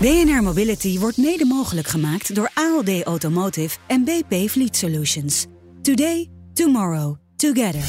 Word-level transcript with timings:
BNR 0.00 0.42
Mobility 0.42 0.98
wordt 0.98 1.16
mede 1.16 1.44
mogelijk 1.44 1.86
gemaakt 1.86 2.34
door 2.34 2.50
ALD 2.54 3.02
Automotive 3.02 3.78
en 3.86 4.04
BP 4.04 4.50
Fleet 4.50 4.76
Solutions. 4.76 5.46
Today, 5.82 6.30
tomorrow, 6.52 7.16
together. 7.36 7.82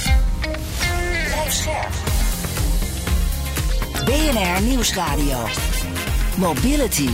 BNR 4.05 4.61
Nieuwsradio. 4.67 5.37
Mobility. 6.37 7.09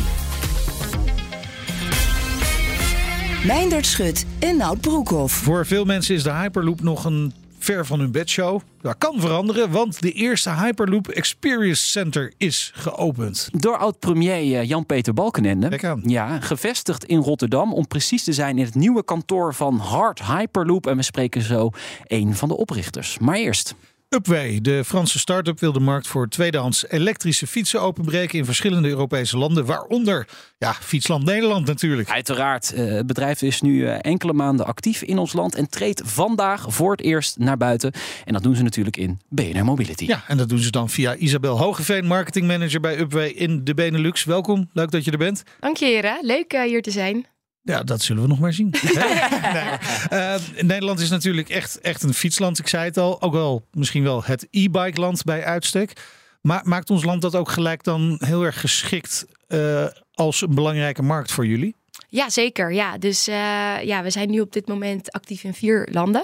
Meindert 3.45 3.85
Schut 3.85 4.25
en 4.39 4.57
Nout 4.57 4.81
Broekhoff. 4.81 5.33
Voor 5.33 5.65
veel 5.65 5.85
mensen 5.85 6.15
is 6.15 6.23
de 6.23 6.31
Hyperloop 6.31 6.81
nog 6.81 7.05
een 7.05 7.33
ver 7.65 7.85
van 7.85 7.99
hun 7.99 8.11
bedshow. 8.11 8.59
Dat 8.81 8.97
kan 8.97 9.19
veranderen, 9.19 9.71
want 9.71 10.01
de 10.01 10.11
eerste 10.11 10.49
Hyperloop 10.49 11.07
Experience 11.07 11.87
Center 11.87 12.33
is 12.37 12.71
geopend. 12.75 13.49
Door 13.51 13.77
oud-premier 13.77 14.59
eh, 14.59 14.67
Jan-Peter 14.67 15.13
Balkenende. 15.13 15.99
Ja, 16.03 16.39
gevestigd 16.39 17.05
in 17.05 17.19
Rotterdam 17.19 17.73
om 17.73 17.87
precies 17.87 18.23
te 18.23 18.33
zijn 18.33 18.57
in 18.57 18.65
het 18.65 18.75
nieuwe 18.75 19.03
kantoor 19.03 19.53
van 19.53 19.77
Hard 19.77 20.23
Hyperloop. 20.23 20.87
En 20.87 20.95
we 20.95 21.03
spreken 21.03 21.41
zo 21.41 21.69
een 22.07 22.35
van 22.35 22.47
de 22.47 22.57
oprichters. 22.57 23.19
Maar 23.19 23.35
eerst. 23.35 23.75
Upway, 24.09 24.61
de 24.61 24.83
Franse 24.85 25.19
start-up, 25.19 25.59
wil 25.59 25.71
de 25.71 25.79
markt 25.79 26.07
voor 26.07 26.27
tweedehands 26.27 26.89
elektrische 26.89 27.47
fietsen 27.47 27.81
openbreken 27.81 28.37
in 28.37 28.45
verschillende 28.45 28.87
Europese 28.87 29.37
landen, 29.37 29.65
waaronder 29.65 30.27
ja, 30.57 30.73
Fietsland 30.73 31.25
Nederland 31.25 31.67
natuurlijk. 31.67 32.09
Uiteraard, 32.09 32.73
eh, 32.73 32.85
het 32.85 33.07
bedrijf 33.07 33.41
is 33.41 33.61
nu 33.61 33.85
eh, 33.85 33.97
enkele 34.01 34.33
maanden 34.33 34.65
actief 34.65 35.01
in 35.01 35.17
ons 35.17 35.33
land 35.33 35.55
en 35.55 35.69
treedt 35.69 36.01
vandaag 36.05 36.65
voor 36.67 36.91
het 36.91 37.01
eerst 37.01 37.37
naar 37.37 37.57
buiten. 37.57 37.93
En 38.25 38.33
dat 38.33 38.43
doen 38.43 38.55
ze 38.55 38.63
natuurlijk 38.63 38.97
in 38.97 39.19
BNR 39.29 39.63
Mobility. 39.63 40.05
Ja, 40.05 40.23
en 40.27 40.37
dat 40.37 40.49
doen 40.49 40.59
ze 40.59 40.71
dan 40.71 40.89
via 40.89 41.15
Isabel 41.15 41.57
Hogeveen, 41.57 42.05
marketingmanager 42.05 42.79
bij 42.79 42.99
Upway 42.99 43.27
in 43.27 43.63
de 43.63 43.73
Benelux. 43.73 44.23
Welkom, 44.23 44.69
leuk 44.73 44.91
dat 44.91 45.05
je 45.05 45.11
er 45.11 45.17
bent. 45.17 45.43
Dank 45.59 45.77
je, 45.77 45.85
heren. 45.85 46.17
Leuk 46.21 46.53
eh, 46.53 46.61
hier 46.61 46.81
te 46.81 46.91
zijn. 46.91 47.25
Ja, 47.65 47.83
dat 47.83 48.01
zullen 48.01 48.21
we 48.21 48.27
nog 48.27 48.39
maar 48.39 48.53
zien. 48.53 48.69
nee. 48.83 49.63
Uh, 50.11 50.35
Nederland 50.61 50.99
is 50.99 51.09
natuurlijk 51.09 51.49
echt, 51.49 51.79
echt 51.79 52.03
een 52.03 52.13
fietsland. 52.13 52.59
Ik 52.59 52.67
zei 52.67 52.85
het 52.85 52.97
al. 52.97 53.21
Ook 53.21 53.33
wel 53.33 53.67
misschien 53.71 54.03
wel 54.03 54.23
het 54.23 54.47
e-bike 54.51 54.99
land 54.99 55.23
bij 55.23 55.45
uitstek. 55.45 55.93
Maar 56.41 56.61
maakt 56.63 56.89
ons 56.89 57.03
land 57.03 57.21
dat 57.21 57.35
ook 57.35 57.49
gelijk 57.49 57.83
dan 57.83 58.17
heel 58.19 58.43
erg 58.43 58.59
geschikt 58.59 59.25
uh, 59.47 59.85
als 60.13 60.41
een 60.41 60.55
belangrijke 60.55 61.01
markt 61.01 61.31
voor 61.31 61.45
jullie? 61.45 61.75
Ja, 62.09 62.29
zeker. 62.29 62.73
Ja, 62.73 62.97
dus 62.97 63.27
uh, 63.27 63.35
ja, 63.83 64.03
we 64.03 64.09
zijn 64.09 64.29
nu 64.29 64.39
op 64.39 64.53
dit 64.53 64.67
moment 64.67 65.11
actief 65.11 65.43
in 65.43 65.53
vier 65.53 65.87
landen, 65.91 66.23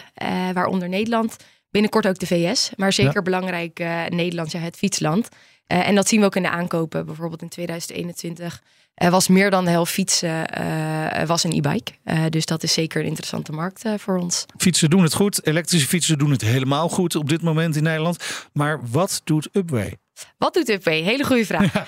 waaronder 0.53 0.89
Nederland. 0.89 1.36
Binnenkort 1.69 2.08
ook 2.08 2.19
de 2.19 2.28
VS, 2.28 2.72
maar 2.75 2.94
zeker 2.94 3.16
ja. 3.16 3.22
belangrijk 3.22 3.80
Nederland, 4.09 4.52
ja, 4.52 4.59
het 4.59 4.78
fietsland. 4.78 5.30
en 5.67 5.95
dat 5.95 6.08
zien 6.08 6.19
we 6.19 6.25
ook 6.25 6.36
in 6.36 6.42
de 6.42 6.50
aankopen. 6.50 7.06
Bijvoorbeeld 7.06 7.42
in 7.42 7.50
2021 7.50 8.53
er 8.53 8.62
was 9.10 9.28
meer 9.28 9.50
dan 9.50 9.66
de 9.66 9.72
helft 9.72 9.92
fietsen 9.92 10.62
uh, 10.62 11.24
was 11.26 11.44
een 11.44 11.52
e-bike. 11.52 11.92
Uh, 12.06 12.26
dus 12.30 12.46
dat 12.46 12.64
is 12.64 12.74
zeker 12.74 13.02
een 13.02 13.08
interessante 13.08 13.52
markt 13.52 13.86
uh, 13.86 13.94
voor 13.98 14.18
ons. 14.18 14.46
Fietsen 14.58 14.90
doen 14.90 15.04
het 15.04 15.14
goed. 15.14 15.48
Elektrische 15.48 15.88
fietsen 15.88 16.18
doen 16.18 16.31
het 16.31 16.42
helemaal 16.42 16.90
goed 16.90 17.16
op 17.16 17.30
dit 17.30 17.42
moment 17.42 17.75
in 17.75 17.84
Nederland. 17.84 18.48
Maar 18.53 18.80
wat 18.90 19.22
doet 19.24 19.50
Upway? 19.52 19.98
Wat 20.38 20.54
doet 20.54 20.70
Upway? 20.70 21.02
Hele 21.02 21.24
goede 21.24 21.46
vraag. 21.46 21.74
Ja. 21.74 21.86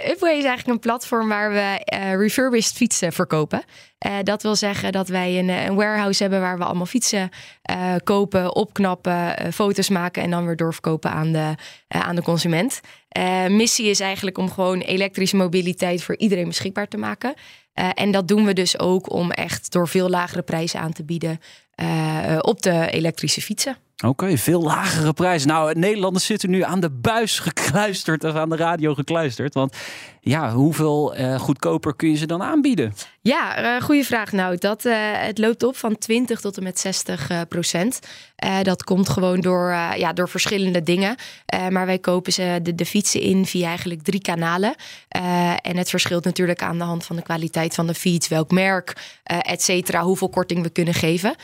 Uh, 0.00 0.10
Upway 0.10 0.36
is 0.36 0.44
eigenlijk 0.44 0.66
een 0.66 0.78
platform 0.78 1.28
waar 1.28 1.50
we 1.52 1.86
uh, 1.94 2.14
refurbished 2.16 2.76
fietsen 2.76 3.12
verkopen. 3.12 3.62
Uh, 4.06 4.16
dat 4.22 4.42
wil 4.42 4.56
zeggen 4.56 4.92
dat 4.92 5.08
wij 5.08 5.38
een, 5.38 5.48
een, 5.48 5.74
warehouse 5.74 6.22
hebben 6.22 6.40
waar 6.40 6.58
we 6.58 6.64
allemaal 6.64 6.86
fietsen 6.86 7.30
kopen, 8.04 8.54
opknappen, 8.54 9.52
foto's 9.52 9.88
maken 9.88 10.22
en 10.22 10.30
dan 10.30 10.46
weer 10.46 10.56
doorverkopen 10.56 11.10
aan 11.10 11.32
de, 11.32 11.54
aan 11.88 12.16
de 12.16 12.22
consument. 12.22 12.80
missie 13.48 13.86
is 13.86 14.00
eigenlijk 14.00 14.38
om 14.38 14.50
gewoon 14.50 14.80
elektrische 14.80 15.36
mobiliteit 15.36 16.02
voor 16.02 16.16
iedereen 16.16 16.48
beschikbaar 16.48 16.88
te 16.88 16.96
maken. 16.96 17.34
En 17.94 18.10
dat 18.10 18.28
doen 18.28 18.44
we 18.44 18.52
dus 18.52 18.78
ook 18.78 19.12
om 19.12 19.30
echt 19.30 19.72
door 19.72 19.88
veel 19.88 20.08
lagere 20.08 20.42
prijzen 20.42 20.80
aan 20.80 20.92
te 20.92 21.04
bieden 21.04 21.40
op 22.40 22.62
de 22.62 22.90
elektrische 22.90 23.40
fietsen. 23.40 23.76
Oké, 24.04 24.36
veel 24.36 24.62
lagere 24.62 25.12
prijzen. 25.12 25.48
Nou, 25.48 25.78
Nederlanders 25.78 26.24
zitten 26.24 26.50
nu 26.50 26.62
aan 26.62 26.80
de 26.80 26.90
buis 26.90 27.38
gekluisterd 27.38 28.24
of 28.24 28.34
aan 28.34 28.48
de 28.48 28.56
radio 28.56 28.94
gekluisterd. 28.94 29.54
Want 29.54 29.76
ja, 30.20 30.52
hoeveel 30.52 31.18
uh, 31.18 31.38
goedkoper 31.38 31.96
kun 31.96 32.10
je 32.10 32.16
ze 32.16 32.26
dan 32.26 32.42
aanbieden? 32.42 32.94
Ja, 33.22 33.76
uh, 33.76 33.82
goede 33.82 34.04
vraag. 34.04 34.32
Nou, 34.32 34.56
dat, 34.56 34.84
uh, 34.84 34.94
het 34.98 35.38
loopt 35.38 35.62
op 35.62 35.76
van 35.76 35.98
20 35.98 36.40
tot 36.40 36.56
en 36.56 36.62
met 36.62 36.78
60 36.78 37.30
procent. 37.48 37.98
dat 38.62 38.84
komt 38.84 39.08
gewoon 39.08 39.40
door, 39.40 39.70
ja, 39.96 40.12
door 40.12 40.28
verschillende 40.28 40.82
dingen. 40.82 41.16
maar 41.70 41.86
wij 41.86 41.98
kopen 41.98 42.32
ze 42.32 42.58
de, 42.62 42.74
de, 42.74 42.86
fietsen 42.86 43.20
in 43.20 43.46
via 43.46 43.68
eigenlijk 43.68 44.02
drie 44.02 44.20
kanalen. 44.20 44.74
en 45.62 45.76
het 45.76 45.90
verschilt 45.90 46.24
natuurlijk 46.24 46.62
aan 46.62 46.78
de 46.78 46.84
hand 46.84 47.04
van 47.04 47.16
de 47.16 47.22
kwaliteit 47.22 47.74
van 47.74 47.86
de 47.86 47.94
fiets, 47.94 48.28
welk 48.28 48.50
merk, 48.50 49.20
et 49.24 49.62
cetera, 49.62 50.02
hoeveel 50.02 50.28
korting 50.28 50.62
we 50.62 50.70
kunnen 50.70 50.94
geven. 50.94 51.34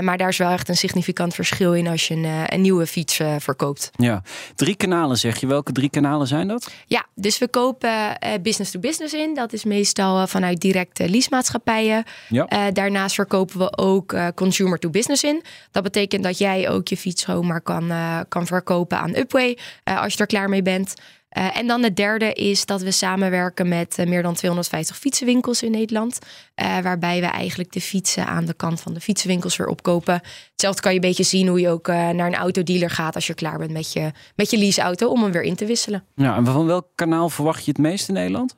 maar 0.00 0.18
daar 0.18 0.28
is 0.28 0.38
wel 0.38 0.50
echt 0.50 0.68
een 0.68 0.76
significant 0.76 1.34
verschil 1.34 1.74
in 1.74 1.86
als 1.86 2.08
je 2.08 2.14
een, 2.14 2.54
een 2.54 2.60
nieuwe 2.60 2.86
fiets 2.86 3.20
verkoopt. 3.38 3.90
Ja, 3.96 4.22
drie 4.54 4.74
kanalen 4.74 5.16
zeg 5.16 5.40
je. 5.40 5.46
Welke 5.46 5.72
drie 5.72 5.90
kanalen 5.90 6.26
zijn 6.26 6.48
dat? 6.48 6.70
Ja, 6.86 7.06
dus 7.14 7.38
we 7.38 7.48
kopen 7.48 8.18
business 8.42 8.70
to 8.70 8.80
business 8.80 9.12
in. 9.12 9.34
Dat 9.34 9.52
is 9.52 9.64
meestal 9.64 10.26
vanuit 10.26 10.60
directe 10.60 11.08
leasemaatschappijen. 11.08 12.04
Ja. 12.28 12.46
Uh, 12.52 12.72
daarnaast 12.72 13.14
verkopen 13.14 13.58
we 13.58 13.78
ook 13.78 14.16
consumer 14.34 14.78
to 14.78 14.90
business 14.90 15.24
in. 15.24 15.42
Dat 15.70 15.82
betekent 15.82 16.22
dat 16.22 16.38
jij 16.38 16.70
ook 16.70 16.88
je 16.88 16.96
fiets 16.96 17.22
zomaar 17.22 17.60
kan, 17.60 17.92
kan 18.28 18.46
verkopen 18.46 18.98
aan 18.98 19.16
Upway 19.16 19.58
als 19.84 20.12
je 20.12 20.18
er 20.18 20.26
klaar 20.26 20.48
mee 20.48 20.62
bent. 20.62 20.94
Uh, 21.38 21.56
en 21.56 21.66
dan 21.66 21.82
het 21.82 21.96
derde 21.96 22.32
is 22.32 22.66
dat 22.66 22.82
we 22.82 22.90
samenwerken 22.90 23.68
met 23.68 23.98
uh, 23.98 24.06
meer 24.06 24.22
dan 24.22 24.34
250 24.34 24.96
fietsenwinkels 24.96 25.62
in 25.62 25.70
Nederland. 25.70 26.18
Uh, 26.62 26.78
waarbij 26.78 27.20
we 27.20 27.26
eigenlijk 27.26 27.72
de 27.72 27.80
fietsen 27.80 28.26
aan 28.26 28.44
de 28.44 28.54
kant 28.54 28.80
van 28.80 28.94
de 28.94 29.00
fietsenwinkels 29.00 29.56
weer 29.56 29.66
opkopen. 29.66 30.20
Hetzelfde 30.50 30.82
kan 30.82 30.92
je 30.92 31.00
een 31.00 31.08
beetje 31.08 31.22
zien 31.22 31.48
hoe 31.48 31.60
je 31.60 31.68
ook 31.68 31.86
naar 31.86 32.26
een 32.26 32.34
autodealer 32.34 32.90
gaat 32.90 33.14
als 33.14 33.26
je 33.26 33.34
klaar 33.34 33.58
bent 33.58 33.70
met 33.70 33.92
je, 33.92 34.12
met 34.34 34.50
je 34.50 34.58
leaseauto 34.58 35.08
om 35.08 35.22
hem 35.22 35.32
weer 35.32 35.42
in 35.42 35.54
te 35.54 35.66
wisselen. 35.66 36.04
Ja, 36.14 36.36
en 36.36 36.44
van 36.44 36.66
welk 36.66 36.86
kanaal 36.94 37.28
verwacht 37.28 37.64
je 37.64 37.70
het 37.70 37.80
meest 37.80 38.08
in 38.08 38.14
Nederland? 38.14 38.54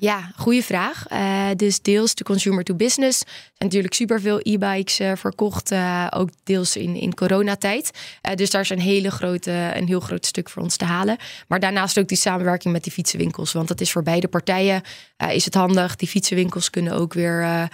Ja, 0.00 0.32
goede 0.36 0.62
vraag. 0.62 1.04
Uh, 1.12 1.46
dus 1.56 1.80
deels 1.80 2.14
de 2.14 2.24
consumer 2.24 2.64
to 2.64 2.74
business. 2.74 3.20
Er 3.20 3.26
zijn 3.26 3.52
natuurlijk 3.58 3.94
superveel 3.94 4.40
e-bikes 4.42 5.00
uh, 5.00 5.12
verkocht, 5.16 5.72
uh, 5.72 6.06
ook 6.10 6.28
deels 6.44 6.76
in, 6.76 6.96
in 6.96 7.14
coronatijd. 7.14 7.90
dus 8.34 8.50
daar 8.50 8.60
is 8.60 8.70
een, 8.70 8.80
hele 8.80 9.10
grote, 9.10 9.50
een 9.74 9.86
heel 9.86 10.00
groot 10.00 10.26
stuk 10.26 10.48
voor 10.50 10.62
ons 10.62 10.76
te 10.76 10.84
halen. 10.84 11.16
Maar 11.48 11.60
daarnaast 11.60 11.98
ook 11.98 12.08
die 12.08 12.16
samenwerking 12.16 12.72
met 12.72 12.82
die 12.84 12.92
fietsenwinkels. 12.92 13.52
Want 13.52 13.68
dat 13.68 13.80
is 13.80 13.92
voor 13.92 14.02
beide 14.02 14.28
partijen 14.28 14.82
is 15.32 15.44
het 15.44 15.54
handig. 15.54 15.96
Die 15.96 16.08
fietsenwinkels 16.08 16.70
kunnen 16.70 16.92
ook 16.92 17.14
weer 17.14 17.68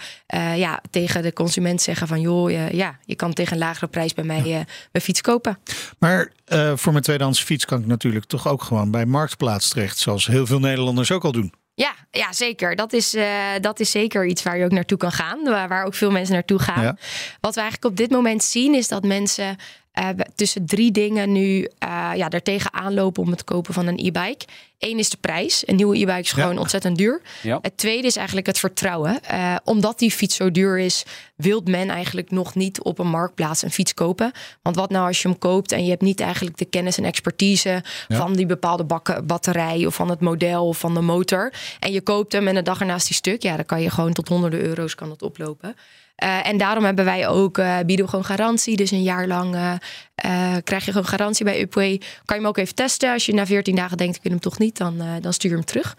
ja, 0.55 0.81
tegen 0.89 1.21
de 1.21 1.33
consument 1.33 1.81
zeggen 1.81 2.07
van... 2.07 2.21
joh, 2.21 2.71
ja, 2.71 2.97
je 3.05 3.15
kan 3.15 3.33
tegen 3.33 3.53
een 3.53 3.59
lagere 3.59 3.87
prijs 3.87 4.13
bij 4.13 4.23
mij 4.23 4.43
ja. 4.43 4.65
mijn 4.91 5.03
fiets 5.03 5.21
kopen. 5.21 5.59
Maar 5.99 6.31
voor 6.75 6.91
mijn 6.91 7.03
tweedehands 7.03 7.43
fiets 7.43 7.65
kan 7.65 7.79
ik 7.79 7.85
natuurlijk 7.85 8.25
toch 8.25 8.47
ook 8.47 8.63
gewoon 8.63 8.91
bij 8.91 9.05
Marktplaats 9.05 9.69
terecht. 9.69 9.97
Zoals 9.97 10.27
heel 10.27 10.45
veel 10.45 10.59
Nederlanders 10.59 11.11
ook 11.11 11.23
al 11.23 11.31
doen. 11.31 11.53
Ja, 11.77 11.95
ja, 12.11 12.33
zeker. 12.33 12.75
Dat 12.75 12.93
is, 12.93 13.15
uh, 13.15 13.39
dat 13.61 13.79
is 13.79 13.91
zeker 13.91 14.25
iets 14.25 14.43
waar 14.43 14.57
je 14.57 14.65
ook 14.65 14.71
naartoe 14.71 14.97
kan 14.97 15.11
gaan. 15.11 15.43
Waar, 15.43 15.67
waar 15.67 15.85
ook 15.85 15.93
veel 15.93 16.11
mensen 16.11 16.33
naartoe 16.33 16.59
gaan. 16.59 16.83
Ja. 16.83 16.97
Wat 17.39 17.55
we 17.55 17.61
eigenlijk 17.61 17.91
op 17.91 17.97
dit 17.97 18.09
moment 18.09 18.43
zien 18.43 18.73
is 18.73 18.87
dat 18.87 19.03
mensen 19.03 19.57
uh, 19.99 20.09
tussen 20.35 20.65
drie 20.65 20.91
dingen 20.91 21.31
nu 21.31 21.59
uh, 21.59 22.11
ja, 22.15 22.29
er 22.29 22.43
tegenaan 22.43 22.93
lopen 22.93 23.23
om 23.23 23.31
het 23.31 23.43
kopen 23.43 23.73
van 23.73 23.87
een 23.87 23.97
e-bike. 23.97 24.45
Eén 24.79 24.97
is 24.97 25.09
de 25.09 25.17
prijs. 25.17 25.63
Een 25.67 25.75
nieuwe 25.75 25.97
e-bike 25.97 26.19
is 26.19 26.31
gewoon 26.31 26.53
ja. 26.53 26.59
ontzettend 26.59 26.97
duur. 26.97 27.21
Ja. 27.43 27.59
Het 27.61 27.77
tweede 27.77 28.07
is 28.07 28.15
eigenlijk 28.15 28.47
het 28.47 28.59
vertrouwen. 28.59 29.19
Uh, 29.31 29.55
omdat 29.63 29.99
die 29.99 30.11
fiets 30.11 30.35
zo 30.35 30.51
duur 30.51 30.79
is, 30.79 31.03
wil 31.35 31.61
men 31.65 31.89
eigenlijk 31.89 32.31
nog 32.31 32.55
niet 32.55 32.81
op 32.81 32.99
een 32.99 33.09
marktplaats 33.09 33.61
een 33.61 33.71
fiets 33.71 33.93
kopen. 33.93 34.31
Want 34.61 34.75
wat 34.75 34.89
nou 34.89 35.07
als 35.07 35.21
je 35.21 35.27
hem 35.27 35.37
koopt 35.37 35.71
en 35.71 35.83
je 35.83 35.89
hebt 35.89 36.01
niet 36.01 36.19
eigenlijk 36.19 36.57
de 36.57 36.65
kennis 36.65 36.97
en 36.97 37.05
expertise 37.05 37.83
ja. 38.07 38.17
van 38.17 38.33
die 38.33 38.45
bepaalde 38.45 38.83
bakken, 38.83 39.25
batterij 39.25 39.85
of 39.85 39.95
van 39.95 40.09
het 40.09 40.19
model 40.19 40.67
of 40.67 40.77
van 40.77 40.93
de 40.93 41.01
motor. 41.01 41.53
En 41.79 41.91
je 41.91 42.01
koopt 42.01 42.33
hem 42.33 42.47
en 42.47 42.55
de 42.55 42.61
dag 42.61 42.79
ernaast 42.79 43.07
die 43.07 43.15
stuk, 43.15 43.43
ja, 43.43 43.55
dan 43.55 43.65
kan 43.65 43.81
je 43.81 43.89
gewoon 43.89 44.13
tot 44.13 44.27
honderden 44.27 44.61
euro's 44.61 44.95
kan 44.95 45.09
het 45.09 45.21
oplopen. 45.21 45.75
Uh, 46.23 46.47
en 46.47 46.57
daarom 46.57 46.83
hebben 46.83 47.05
wij 47.05 47.27
ook, 47.27 47.57
uh, 47.57 47.77
bieden 47.85 48.05
we 48.05 48.11
gewoon 48.11 48.25
garantie. 48.25 48.75
Dus 48.75 48.91
een 48.91 49.03
jaar 49.03 49.27
lang 49.27 49.79
uh, 50.25 50.55
krijg 50.63 50.85
je 50.85 50.91
gewoon 50.91 51.07
garantie 51.07 51.45
bij 51.45 51.61
Upway. 51.61 51.97
Kan 51.97 52.35
je 52.37 52.41
hem 52.41 52.45
ook 52.45 52.57
even 52.57 52.75
testen. 52.75 53.11
Als 53.11 53.25
je 53.25 53.33
na 53.33 53.45
14 53.45 53.75
dagen 53.75 53.97
denkt, 53.97 54.15
ik 54.15 54.23
wil 54.23 54.31
hem 54.31 54.41
toch 54.41 54.57
niet, 54.57 54.77
dan, 54.77 55.01
dan 55.21 55.33
stuur 55.33 55.51
hem 55.51 55.65
terug. 55.65 55.97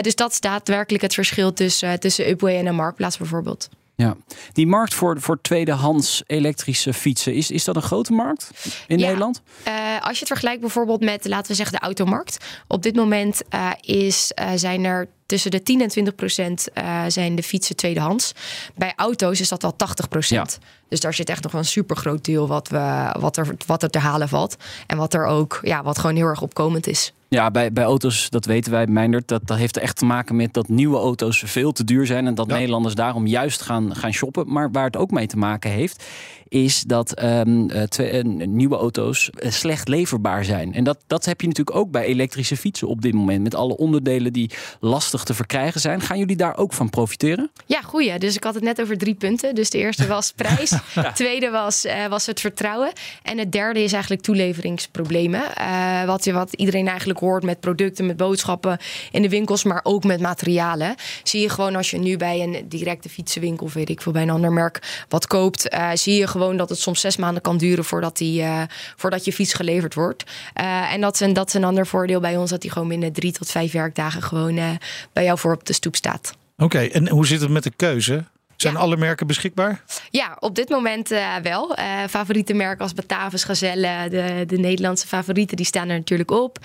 dus 0.00 0.14
dat 0.14 0.32
is 0.32 0.40
daadwerkelijk 0.40 1.02
het 1.02 1.14
verschil 1.14 1.52
tussen, 1.52 2.00
tussen 2.00 2.28
Upway 2.28 2.58
en 2.58 2.66
een 2.66 2.74
marktplaats 2.74 3.16
bijvoorbeeld. 3.16 3.68
Ja, 3.96 4.16
die 4.52 4.66
markt 4.66 4.94
voor, 4.94 5.20
voor 5.20 5.40
tweedehands 5.40 6.22
elektrische 6.26 6.92
fietsen, 6.92 7.34
is, 7.34 7.50
is 7.50 7.64
dat 7.64 7.76
een 7.76 7.82
grote 7.82 8.12
markt 8.12 8.50
in 8.86 8.98
Nederland? 8.98 9.42
Uh, 9.68 9.74
als 10.00 10.12
je 10.12 10.18
het 10.18 10.28
vergelijkt 10.28 10.60
bijvoorbeeld 10.60 11.00
met, 11.00 11.26
laten 11.26 11.50
we 11.50 11.54
zeggen, 11.54 11.78
de 11.78 11.84
automarkt. 11.84 12.44
Op 12.68 12.82
dit 12.82 12.94
moment 12.94 13.42
uh, 13.54 13.70
is, 13.80 14.32
uh, 14.40 14.50
zijn 14.54 14.84
er 14.84 15.08
tussen 15.26 15.50
de 15.50 15.62
10 15.62 15.80
en 15.80 15.88
20 15.88 16.14
procent 16.14 16.68
zijn 17.08 17.34
de 17.34 17.42
fietsen 17.42 17.76
tweedehands. 17.76 18.32
Bij 18.74 18.92
auto's 18.96 19.40
is 19.40 19.48
dat 19.48 19.64
al 19.64 19.76
80 19.76 20.08
procent. 20.08 20.58
Ja. 20.60 20.66
Dus 20.88 21.00
daar 21.00 21.14
zit 21.14 21.28
echt 21.28 21.42
nog 21.42 21.52
een 21.52 21.64
super 21.64 21.96
groot 21.96 22.24
deel 22.24 22.46
wat, 22.46 22.68
we, 22.68 23.14
wat, 23.18 23.36
er, 23.36 23.56
wat 23.66 23.82
er 23.82 23.90
te 23.90 23.98
halen 23.98 24.28
valt. 24.28 24.56
En 24.86 24.96
wat 24.96 25.14
er 25.14 25.24
ook, 25.24 25.60
ja, 25.62 25.82
wat 25.82 25.98
gewoon 25.98 26.16
heel 26.16 26.26
erg 26.26 26.42
opkomend 26.42 26.86
is. 26.86 27.12
Ja, 27.28 27.50
bij, 27.50 27.72
bij 27.72 27.84
auto's, 27.84 28.30
dat 28.30 28.44
weten 28.44 28.72
wij, 28.72 28.86
Meindert, 28.86 29.28
dat, 29.28 29.46
dat 29.46 29.56
heeft 29.56 29.76
er 29.76 29.82
echt 29.82 29.96
te 29.96 30.04
maken 30.04 30.36
met 30.36 30.52
dat 30.52 30.68
nieuwe 30.68 30.96
auto's 30.96 31.42
veel 31.46 31.72
te 31.72 31.84
duur 31.84 32.06
zijn. 32.06 32.26
En 32.26 32.34
dat 32.34 32.46
ja. 32.48 32.54
Nederlanders 32.54 32.94
daarom 32.94 33.26
juist 33.26 33.62
gaan, 33.62 33.96
gaan 33.96 34.12
shoppen. 34.12 34.52
Maar 34.52 34.70
waar 34.70 34.84
het 34.84 34.96
ook 34.96 35.10
mee 35.10 35.26
te 35.26 35.36
maken 35.36 35.70
heeft, 35.70 36.04
is 36.48 36.80
dat 36.80 37.22
um, 37.22 37.88
twee, 37.88 38.24
uh, 38.24 38.46
nieuwe 38.46 38.76
auto's 38.76 39.30
uh, 39.38 39.50
slecht 39.50 39.88
leverbaar 39.88 40.44
zijn. 40.44 40.74
En 40.74 40.84
dat, 40.84 40.98
dat 41.06 41.24
heb 41.24 41.40
je 41.40 41.46
natuurlijk 41.46 41.76
ook 41.76 41.90
bij 41.90 42.04
elektrische 42.04 42.56
fietsen 42.56 42.88
op 42.88 43.02
dit 43.02 43.14
moment. 43.14 43.42
Met 43.42 43.54
alle 43.54 43.76
onderdelen 43.76 44.32
die 44.32 44.50
lastig 44.80 45.24
te 45.24 45.34
verkrijgen 45.34 45.80
zijn. 45.80 46.00
Gaan 46.00 46.18
jullie 46.18 46.36
daar 46.36 46.56
ook 46.56 46.72
van 46.72 46.90
profiteren? 46.90 47.50
Ja, 47.66 47.80
goeie. 47.80 48.18
Dus 48.18 48.36
ik 48.36 48.44
had 48.44 48.54
het 48.54 48.62
net 48.62 48.80
over 48.80 48.98
drie 48.98 49.14
punten. 49.14 49.54
Dus 49.54 49.70
de 49.70 49.78
eerste 49.78 50.06
was 50.06 50.32
prijs. 50.36 50.78
ja. 50.94 51.12
Tweede 51.12 51.50
was, 51.50 51.84
uh, 51.84 52.06
was 52.06 52.26
het 52.26 52.40
vertrouwen. 52.40 52.92
En 53.22 53.38
het 53.38 53.52
derde 53.52 53.82
is 53.82 53.92
eigenlijk 53.92 54.22
toeleveringsproblemen. 54.22 55.42
Uh, 55.60 56.04
wat, 56.04 56.24
wat 56.24 56.52
iedereen 56.52 56.88
eigenlijk 56.88 57.15
hoort 57.18 57.42
met 57.42 57.60
producten, 57.60 58.06
met 58.06 58.16
boodschappen 58.16 58.78
in 59.10 59.22
de 59.22 59.28
winkels, 59.28 59.64
maar 59.64 59.80
ook 59.82 60.04
met 60.04 60.20
materialen. 60.20 60.94
Zie 61.22 61.40
je 61.40 61.48
gewoon 61.48 61.76
als 61.76 61.90
je 61.90 61.98
nu 61.98 62.16
bij 62.16 62.40
een 62.40 62.68
directe 62.68 63.08
fietsenwinkel, 63.08 63.70
weet 63.72 63.88
ik 63.88 64.00
veel, 64.00 64.12
bij 64.12 64.22
een 64.22 64.30
ander 64.30 64.52
merk 64.52 65.04
wat 65.08 65.26
koopt, 65.26 65.74
uh, 65.74 65.90
zie 65.94 66.14
je 66.14 66.26
gewoon 66.26 66.56
dat 66.56 66.68
het 66.68 66.78
soms 66.78 67.00
zes 67.00 67.16
maanden 67.16 67.42
kan 67.42 67.56
duren 67.56 67.84
voordat, 67.84 68.16
die, 68.16 68.42
uh, 68.42 68.62
voordat 68.96 69.24
je 69.24 69.32
fiets 69.32 69.54
geleverd 69.54 69.94
wordt. 69.94 70.24
Uh, 70.60 70.92
en 70.92 71.00
dat 71.00 71.14
is, 71.14 71.20
een, 71.20 71.32
dat 71.32 71.54
een 71.54 71.64
ander 71.64 71.86
voordeel 71.86 72.20
bij 72.20 72.36
ons, 72.36 72.50
dat 72.50 72.60
die 72.60 72.70
gewoon 72.70 72.88
binnen 72.88 73.12
drie 73.12 73.32
tot 73.32 73.50
vijf 73.50 73.72
werkdagen 73.72 74.22
gewoon 74.22 74.78
bij 75.12 75.24
jou 75.24 75.38
voor 75.38 75.54
op 75.54 75.66
de 75.66 75.72
stoep 75.72 75.96
staat. 75.96 76.32
Oké, 76.56 76.78
en 76.78 77.08
hoe 77.08 77.26
zit 77.26 77.40
het 77.40 77.50
met 77.50 77.62
de 77.62 77.72
keuze? 77.76 78.24
Zijn 78.56 78.74
ja. 78.74 78.78
alle 78.78 78.96
merken 78.96 79.26
beschikbaar? 79.26 79.82
Ja, 80.10 80.36
op 80.38 80.54
dit 80.54 80.68
moment 80.68 81.12
uh, 81.12 81.36
wel. 81.42 81.78
Uh, 81.78 81.84
favoriete 82.08 82.54
merken 82.54 82.82
als 82.82 82.94
Batavus, 82.94 83.44
Gazelle, 83.44 84.08
de, 84.10 84.44
de 84.46 84.58
Nederlandse 84.58 85.06
favorieten, 85.06 85.56
die 85.56 85.66
staan 85.66 85.88
er 85.88 85.96
natuurlijk 85.96 86.30
op. 86.30 86.58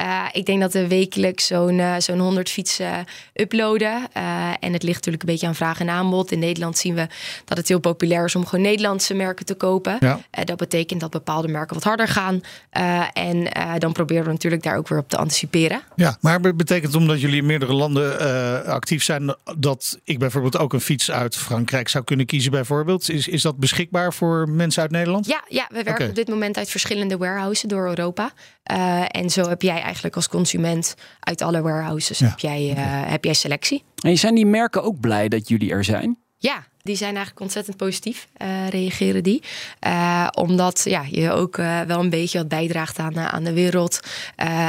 Uh, 0.00 0.24
ik 0.32 0.46
denk 0.46 0.60
dat 0.60 0.72
we 0.72 0.88
wekelijks 0.88 1.46
zo'n 1.46 1.82
zo'n 1.98 2.18
100 2.18 2.50
fietsen 2.50 3.04
uploaden. 3.34 4.12
en 4.60 4.72
het 4.72 4.82
ligt 4.82 4.96
natuurlijk 4.96 5.22
een 5.22 5.28
beetje 5.28 5.46
aan 5.46 5.54
vraag 5.54 5.80
en 5.80 5.88
aanbod. 5.88 6.30
In 6.30 6.38
Nederland 6.38 6.78
zien 6.78 6.94
we 6.94 7.06
dat 7.44 7.56
het 7.56 7.68
heel 7.68 7.78
populair 7.78 8.24
is 8.24 8.36
om 8.36 8.46
gewoon 8.46 8.64
Nederlandse 8.64 9.14
merken 9.14 9.46
te 9.46 9.54
kopen. 9.54 9.96
Ja. 10.00 10.20
dat 10.44 10.56
betekent 10.56 11.00
dat 11.00 11.10
bepaalde 11.10 11.48
merken 11.48 11.74
wat 11.74 11.84
harder 11.84 12.08
gaan. 12.08 12.40
en 13.12 13.48
dan 13.78 13.92
proberen 13.92 14.24
we 14.24 14.30
natuurlijk 14.30 14.62
daar 14.62 14.76
ook 14.76 14.88
weer 14.88 14.98
op 14.98 15.08
te 15.08 15.16
anticiperen. 15.16 15.82
Ja, 15.96 16.16
maar 16.20 16.40
betekent 16.40 16.94
omdat 16.94 17.20
jullie 17.20 17.40
in 17.40 17.46
meerdere 17.46 17.72
landen 17.72 18.66
actief 18.66 19.02
zijn, 19.02 19.36
dat 19.58 19.98
ik 20.04 20.18
bijvoorbeeld 20.18 20.58
ook 20.58 20.72
een 20.72 20.80
fiets 20.80 21.10
uit 21.10 21.35
Frankrijk 21.38 21.88
zou 21.88 22.04
kunnen 22.04 22.26
kiezen 22.26 22.50
bijvoorbeeld. 22.50 23.10
Is, 23.10 23.28
is 23.28 23.42
dat 23.42 23.56
beschikbaar 23.58 24.12
voor 24.12 24.48
mensen 24.48 24.82
uit 24.82 24.90
Nederland? 24.90 25.26
Ja, 25.26 25.44
ja 25.48 25.66
we 25.68 25.74
werken 25.74 25.92
okay. 25.92 26.08
op 26.08 26.14
dit 26.14 26.28
moment 26.28 26.56
uit 26.56 26.70
verschillende 26.70 27.16
warehouses 27.16 27.68
door 27.68 27.88
Europa. 27.88 28.32
Uh, 28.72 29.04
en 29.08 29.30
zo 29.30 29.48
heb 29.48 29.62
jij 29.62 29.80
eigenlijk 29.80 30.16
als 30.16 30.28
consument 30.28 30.94
uit 31.20 31.42
alle 31.42 31.62
warehouses 31.62 32.18
ja. 32.18 32.28
heb, 32.28 32.38
jij, 32.38 32.64
uh, 32.64 32.70
okay. 32.70 33.08
heb 33.10 33.24
jij 33.24 33.34
selectie. 33.34 33.84
En 34.02 34.18
zijn 34.18 34.34
die 34.34 34.46
merken 34.46 34.82
ook 34.82 35.00
blij 35.00 35.28
dat 35.28 35.48
jullie 35.48 35.70
er 35.70 35.84
zijn? 35.84 36.18
Ja, 36.38 36.66
die 36.82 36.96
zijn 36.96 37.14
eigenlijk 37.14 37.40
ontzettend 37.40 37.76
positief, 37.76 38.28
uh, 38.42 38.68
reageren 38.68 39.22
die. 39.22 39.42
Uh, 39.86 40.28
omdat 40.32 40.82
ja, 40.84 41.04
je 41.10 41.30
ook 41.30 41.58
uh, 41.58 41.80
wel 41.80 42.00
een 42.00 42.10
beetje 42.10 42.38
wat 42.38 42.48
bijdraagt 42.48 42.98
aan, 42.98 43.18
aan 43.18 43.44
de 43.44 43.52
wereld. 43.52 44.00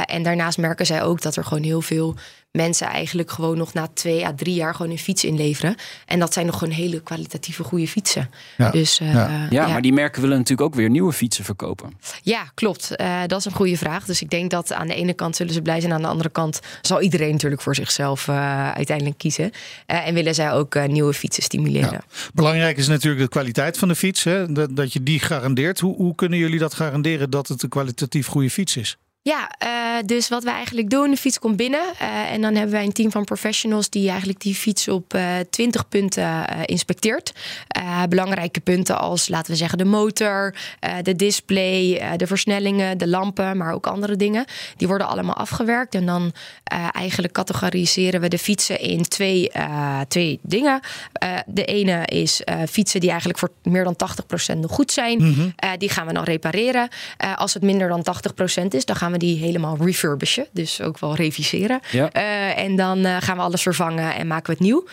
en 0.04 0.22
daarnaast 0.22 0.58
merken 0.58 0.86
zij 0.86 1.02
ook 1.02 1.22
dat 1.22 1.36
er 1.36 1.44
gewoon 1.44 1.62
heel 1.62 1.82
veel 1.82 2.14
mensen 2.50 2.86
eigenlijk 2.86 3.30
gewoon 3.30 3.56
nog 3.56 3.72
na 3.72 3.88
twee 3.94 4.26
à 4.26 4.34
drie 4.34 4.54
jaar 4.54 4.74
gewoon 4.74 4.92
een 4.92 4.98
fiets 4.98 5.24
inleveren. 5.24 5.74
En 6.06 6.18
dat 6.18 6.32
zijn 6.32 6.46
nog 6.46 6.58
gewoon 6.58 6.74
hele 6.74 7.00
kwalitatieve 7.00 7.64
goede 7.64 7.88
fietsen. 7.88 8.30
Ja, 8.56 8.70
dus, 8.70 8.98
ja. 8.98 9.12
ja, 9.12 9.46
ja. 9.50 9.68
maar 9.68 9.82
die 9.82 9.92
merken 9.92 10.20
willen 10.20 10.36
natuurlijk 10.36 10.68
ook 10.68 10.74
weer 10.74 10.90
nieuwe 10.90 11.12
fietsen 11.12 11.44
verkopen. 11.44 11.92
Ja, 12.22 12.50
klopt. 12.54 12.92
Uh, 12.96 13.20
dat 13.26 13.38
is 13.38 13.44
een 13.44 13.52
goede 13.52 13.76
vraag. 13.76 14.04
Dus 14.04 14.22
ik 14.22 14.30
denk 14.30 14.50
dat 14.50 14.72
aan 14.72 14.86
de 14.86 14.94
ene 14.94 15.12
kant 15.12 15.36
zullen 15.36 15.52
ze 15.52 15.62
blij 15.62 15.80
zijn. 15.80 15.92
Aan 15.92 16.02
de 16.02 16.08
andere 16.08 16.28
kant 16.28 16.60
zal 16.82 17.00
iedereen 17.00 17.32
natuurlijk 17.32 17.62
voor 17.62 17.74
zichzelf 17.74 18.26
uh, 18.26 18.70
uiteindelijk 18.72 19.18
kiezen. 19.18 19.50
Uh, 19.86 20.06
en 20.06 20.14
willen 20.14 20.34
zij 20.34 20.52
ook 20.52 20.86
nieuwe 20.88 21.14
fietsen 21.14 21.42
stimuleren. 21.42 22.00
Belangrijk 22.34 22.76
is 22.76 22.88
natuurlijk 22.88 23.22
de 23.22 23.28
kwaliteit 23.28 23.78
van 23.78 23.88
de 23.88 23.94
fiets. 23.94 24.24
Hè? 24.24 24.52
Dat, 24.52 24.76
dat 24.76 24.92
je 24.92 25.02
die 25.02 25.20
garandeert. 25.20 25.80
Hoe, 25.80 25.96
hoe 25.96 26.14
kunnen 26.14 26.38
jullie 26.38 26.58
dat 26.58 26.74
garanderen 26.74 27.30
dat 27.30 27.48
het 27.48 27.62
een 27.62 27.68
kwalitatief 27.68 28.26
goede 28.26 28.50
fiets 28.50 28.76
is? 28.76 28.98
Ja, 29.28 29.50
uh, 29.62 30.06
dus 30.06 30.28
wat 30.28 30.44
we 30.44 30.50
eigenlijk 30.50 30.90
doen, 30.90 31.10
de 31.10 31.16
fiets 31.16 31.38
komt 31.38 31.56
binnen. 31.56 31.80
Uh, 32.02 32.32
en 32.32 32.40
dan 32.40 32.54
hebben 32.54 32.72
wij 32.72 32.84
een 32.84 32.92
team 32.92 33.10
van 33.10 33.24
professionals 33.24 33.90
die 33.90 34.08
eigenlijk 34.08 34.40
die 34.40 34.54
fiets 34.54 34.88
op 34.88 35.14
uh, 35.14 35.22
20 35.50 35.88
punten 35.88 36.46
inspecteert. 36.64 37.32
belangrijke 38.08 38.60
punten 38.60 38.98
als, 38.98 39.28
laten 39.28 39.50
we 39.50 39.56
zeggen, 39.56 39.78
de 39.78 39.84
motor, 39.84 40.54
de 41.02 41.16
display, 41.16 42.02
de 42.16 42.26
versnellingen, 42.26 42.98
de 42.98 43.08
lampen, 43.08 43.56
maar 43.56 43.72
ook 43.72 43.86
andere 43.86 44.16
dingen. 44.16 44.44
Die 44.76 44.88
worden 44.88 45.08
allemaal 45.08 45.34
afgewerkt. 45.34 45.94
En 45.94 46.06
dan 46.06 46.32
eigenlijk 46.92 47.32
categoriseren 47.32 48.20
we 48.20 48.28
de 48.28 48.38
fietsen 48.38 48.80
in 48.80 49.02
twee, 49.02 49.50
twee 50.08 50.38
dingen. 50.42 50.80
de 51.46 51.64
ene 51.64 52.04
is 52.04 52.42
fietsen 52.68 53.00
die 53.00 53.08
eigenlijk 53.08 53.38
voor 53.38 53.50
meer 53.62 53.84
dan 53.84 53.96
80% 54.54 54.58
nog 54.58 54.72
goed 54.72 54.92
zijn. 54.92 55.18
Mm 55.18 55.34
-hmm. 55.34 55.78
die 55.78 55.88
gaan 55.88 56.06
we 56.06 56.12
dan 56.12 56.24
repareren. 56.24 56.88
als 57.36 57.54
het 57.54 57.62
minder 57.62 57.88
dan 57.88 58.04
80% 58.62 58.66
is, 58.68 58.84
dan 58.84 58.96
gaan 58.96 59.12
we 59.12 59.17
die 59.18 59.38
helemaal 59.38 59.76
refurbishen. 59.80 60.46
Dus 60.52 60.80
ook 60.80 60.98
wel 60.98 61.14
reviseren. 61.14 61.80
Ja. 61.90 62.10
Uh, 62.16 62.58
en 62.58 62.76
dan 62.76 62.98
uh, 62.98 63.16
gaan 63.20 63.36
we 63.36 63.42
alles 63.42 63.62
vervangen 63.62 64.14
en 64.14 64.26
maken 64.26 64.46
we 64.46 64.52
het 64.52 64.60
nieuw. 64.60 64.86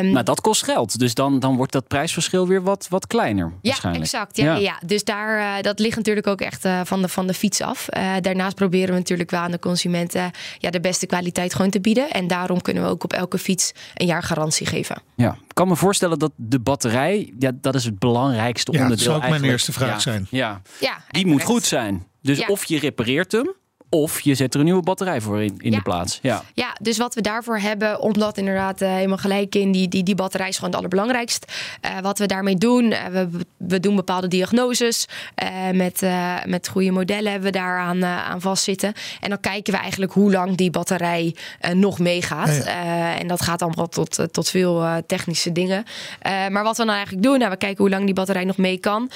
Um, 0.00 0.12
maar 0.12 0.24
dat 0.24 0.40
kost 0.40 0.62
geld. 0.62 0.98
Dus 0.98 1.14
dan, 1.14 1.38
dan 1.38 1.56
wordt 1.56 1.72
dat 1.72 1.86
prijsverschil 1.86 2.46
weer 2.46 2.62
wat, 2.62 2.86
wat 2.90 3.06
kleiner. 3.06 3.52
Ja, 3.62 3.74
exact. 3.92 4.36
Ja, 4.36 4.44
ja. 4.44 4.56
ja. 4.56 4.78
Dus 4.86 5.04
daar, 5.04 5.38
uh, 5.38 5.62
dat 5.62 5.78
ligt 5.78 5.96
natuurlijk 5.96 6.26
ook 6.26 6.40
echt 6.40 6.68
van, 6.84 7.02
de, 7.02 7.08
van 7.08 7.26
de 7.26 7.34
fiets 7.34 7.60
af. 7.60 7.86
daarnaast 8.20 8.54
proberen 8.54 8.88
we 8.88 8.98
natuurlijk 8.98 9.30
wel 9.30 9.40
aan 9.40 9.50
de 9.50 9.58
consumenten 9.58 10.30
ja, 10.58 10.70
de 10.70 10.80
beste 10.80 11.06
kwaliteit 11.06 11.54
gewoon 11.54 11.70
te 11.70 11.80
bieden. 11.80 12.10
En 12.10 12.26
daarom 12.26 12.60
kunnen 12.60 12.82
we 12.82 12.88
ook 12.88 13.04
op 13.04 13.12
elke 13.12 13.38
fiets 13.38 13.72
een 13.94 14.06
jaar 14.06 14.22
garantie 14.22 14.66
geven. 14.66 15.02
Ja, 15.14 15.32
ik 15.32 15.54
kan 15.54 15.68
me 15.68 15.76
voorstellen 15.76 16.18
dat 16.18 16.32
de 16.36 16.58
batterij, 16.58 17.32
ja, 17.38 17.50
dat 17.54 17.74
is 17.74 17.84
het 17.84 17.98
belangrijkste 17.98 18.72
ja, 18.72 18.78
onderdeel. 18.78 18.96
Dat 18.96 19.04
zou 19.06 19.16
ook 19.16 19.22
eigenlijk. 19.22 19.40
mijn 19.40 19.52
eerste 19.52 19.72
vraag 19.72 19.94
ja, 19.94 19.98
zijn. 19.98 20.26
Ja, 20.30 20.60
ja 20.80 20.96
die 21.10 21.26
moet 21.26 21.42
goed 21.42 21.64
zijn. 21.64 22.06
Dus 22.26 22.38
ja. 22.38 22.46
of 22.46 22.64
je 22.64 22.78
repareert 22.78 23.32
hem, 23.32 23.54
of 24.00 24.20
je 24.20 24.34
zet 24.34 24.54
er 24.54 24.60
een 24.60 24.64
nieuwe 24.64 24.82
batterij 24.82 25.20
voor 25.20 25.42
in, 25.42 25.54
in 25.58 25.70
ja. 25.70 25.76
de 25.76 25.82
plaats. 25.82 26.18
Ja. 26.22 26.42
ja, 26.54 26.76
dus 26.80 26.98
wat 26.98 27.14
we 27.14 27.20
daarvoor 27.20 27.58
hebben, 27.58 28.00
omdat 28.00 28.38
inderdaad 28.38 28.82
uh, 28.82 28.88
helemaal 28.88 29.16
gelijk 29.16 29.54
in, 29.54 29.72
die, 29.72 29.88
die, 29.88 30.02
die 30.02 30.14
batterij 30.14 30.48
is 30.48 30.54
gewoon 30.54 30.70
het 30.70 30.78
allerbelangrijkst. 30.78 31.52
Uh, 31.84 31.98
wat 32.00 32.18
we 32.18 32.26
daarmee 32.26 32.56
doen, 32.56 32.84
uh, 32.84 33.06
we, 33.06 33.28
we 33.56 33.80
doen 33.80 33.96
bepaalde 33.96 34.28
diagnoses. 34.28 35.06
met, 35.72 36.06
met 36.46 36.68
goede 36.68 36.90
modellen 36.90 37.30
hebben 37.30 37.52
we 37.52 37.58
daar 37.58 37.78
aan, 37.78 38.04
aan 38.04 38.40
vastzitten. 38.40 38.92
En 39.20 39.28
dan 39.28 39.40
kijken 39.40 39.72
we 39.72 39.78
eigenlijk 39.78 40.12
hoe 40.12 40.30
lang 40.30 40.56
die 40.56 40.70
batterij 40.70 41.34
nog 41.72 41.98
meegaat. 41.98 42.64
Ja, 42.64 42.84
ja. 42.84 43.18
en 43.18 43.28
dat 43.28 43.42
gaat 43.42 43.62
allemaal 43.62 43.88
tot, 43.88 44.26
tot 44.30 44.50
veel 44.50 45.02
technische 45.06 45.52
dingen. 45.52 45.84
maar 46.22 46.62
wat 46.62 46.76
we 46.76 46.84
dan 46.84 46.94
eigenlijk 46.94 47.22
doen, 47.22 47.38
nou, 47.38 47.50
we 47.50 47.56
kijken 47.56 47.78
hoe 47.78 47.90
lang 47.90 48.04
die 48.04 48.14
batterij 48.14 48.44
nog 48.44 48.56
mee 48.56 48.78
kan. 48.78 49.10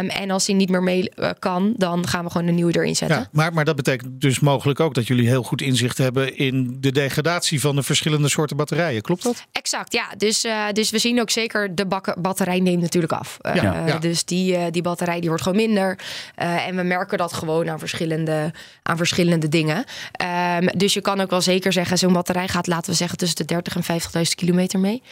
Um, 0.00 0.08
en 0.08 0.30
als 0.30 0.44
die 0.44 0.54
niet 0.54 0.70
meer 0.70 0.82
mee 0.82 1.12
kan, 1.38 1.74
dan 1.76 2.06
gaan 2.06 2.24
we 2.24 2.30
gewoon 2.30 2.46
een 2.46 2.54
nieuwe 2.54 2.78
erin 2.78 2.96
zetten. 2.96 3.18
Ja, 3.18 3.28
maar, 3.32 3.52
maar 3.52 3.64
dat 3.64 3.76
betekent 3.76 4.13
dus 4.18 4.40
mogelijk 4.40 4.80
ook 4.80 4.94
dat 4.94 5.06
jullie 5.06 5.28
heel 5.28 5.42
goed 5.42 5.60
inzicht 5.60 5.98
hebben 5.98 6.36
in 6.36 6.76
de 6.80 6.92
degradatie 6.92 7.60
van 7.60 7.76
de 7.76 7.82
verschillende 7.82 8.28
soorten 8.28 8.56
batterijen. 8.56 9.02
Klopt 9.02 9.22
dat? 9.22 9.46
Exact, 9.52 9.92
ja. 9.92 10.04
Dus, 10.16 10.44
uh, 10.44 10.68
dus 10.72 10.90
we 10.90 10.98
zien 10.98 11.20
ook 11.20 11.30
zeker 11.30 11.74
de 11.74 11.86
batterij 12.18 12.60
neemt 12.60 12.82
natuurlijk 12.82 13.12
af. 13.12 13.36
Uh, 13.40 13.54
ja, 13.54 13.86
ja. 13.86 13.98
Dus 13.98 14.24
die, 14.24 14.52
uh, 14.52 14.64
die 14.70 14.82
batterij 14.82 15.20
die 15.20 15.28
wordt 15.28 15.42
gewoon 15.42 15.58
minder. 15.58 15.98
en 16.34 16.76
we 16.76 16.82
merken 16.82 17.18
dat 17.18 17.32
gewoon 17.32 17.70
aan 17.70 17.78
verschillende, 17.78 18.52
aan 18.82 18.96
verschillende 18.96 19.48
dingen. 19.48 19.84
Um, 20.56 20.68
dus 20.76 20.94
je 20.94 21.00
kan 21.00 21.20
ook 21.20 21.30
wel 21.30 21.40
zeker 21.40 21.72
zeggen, 21.72 21.98
zo'n 21.98 22.12
batterij 22.12 22.48
gaat, 22.48 22.66
laten 22.66 22.90
we 22.90 22.96
zeggen, 22.96 23.18
tussen 23.18 23.36
de 23.36 23.44
30 23.44 23.76
en 23.76 24.00
50.000 24.26 24.34
kilometer 24.34 24.80
mee. 24.80 25.02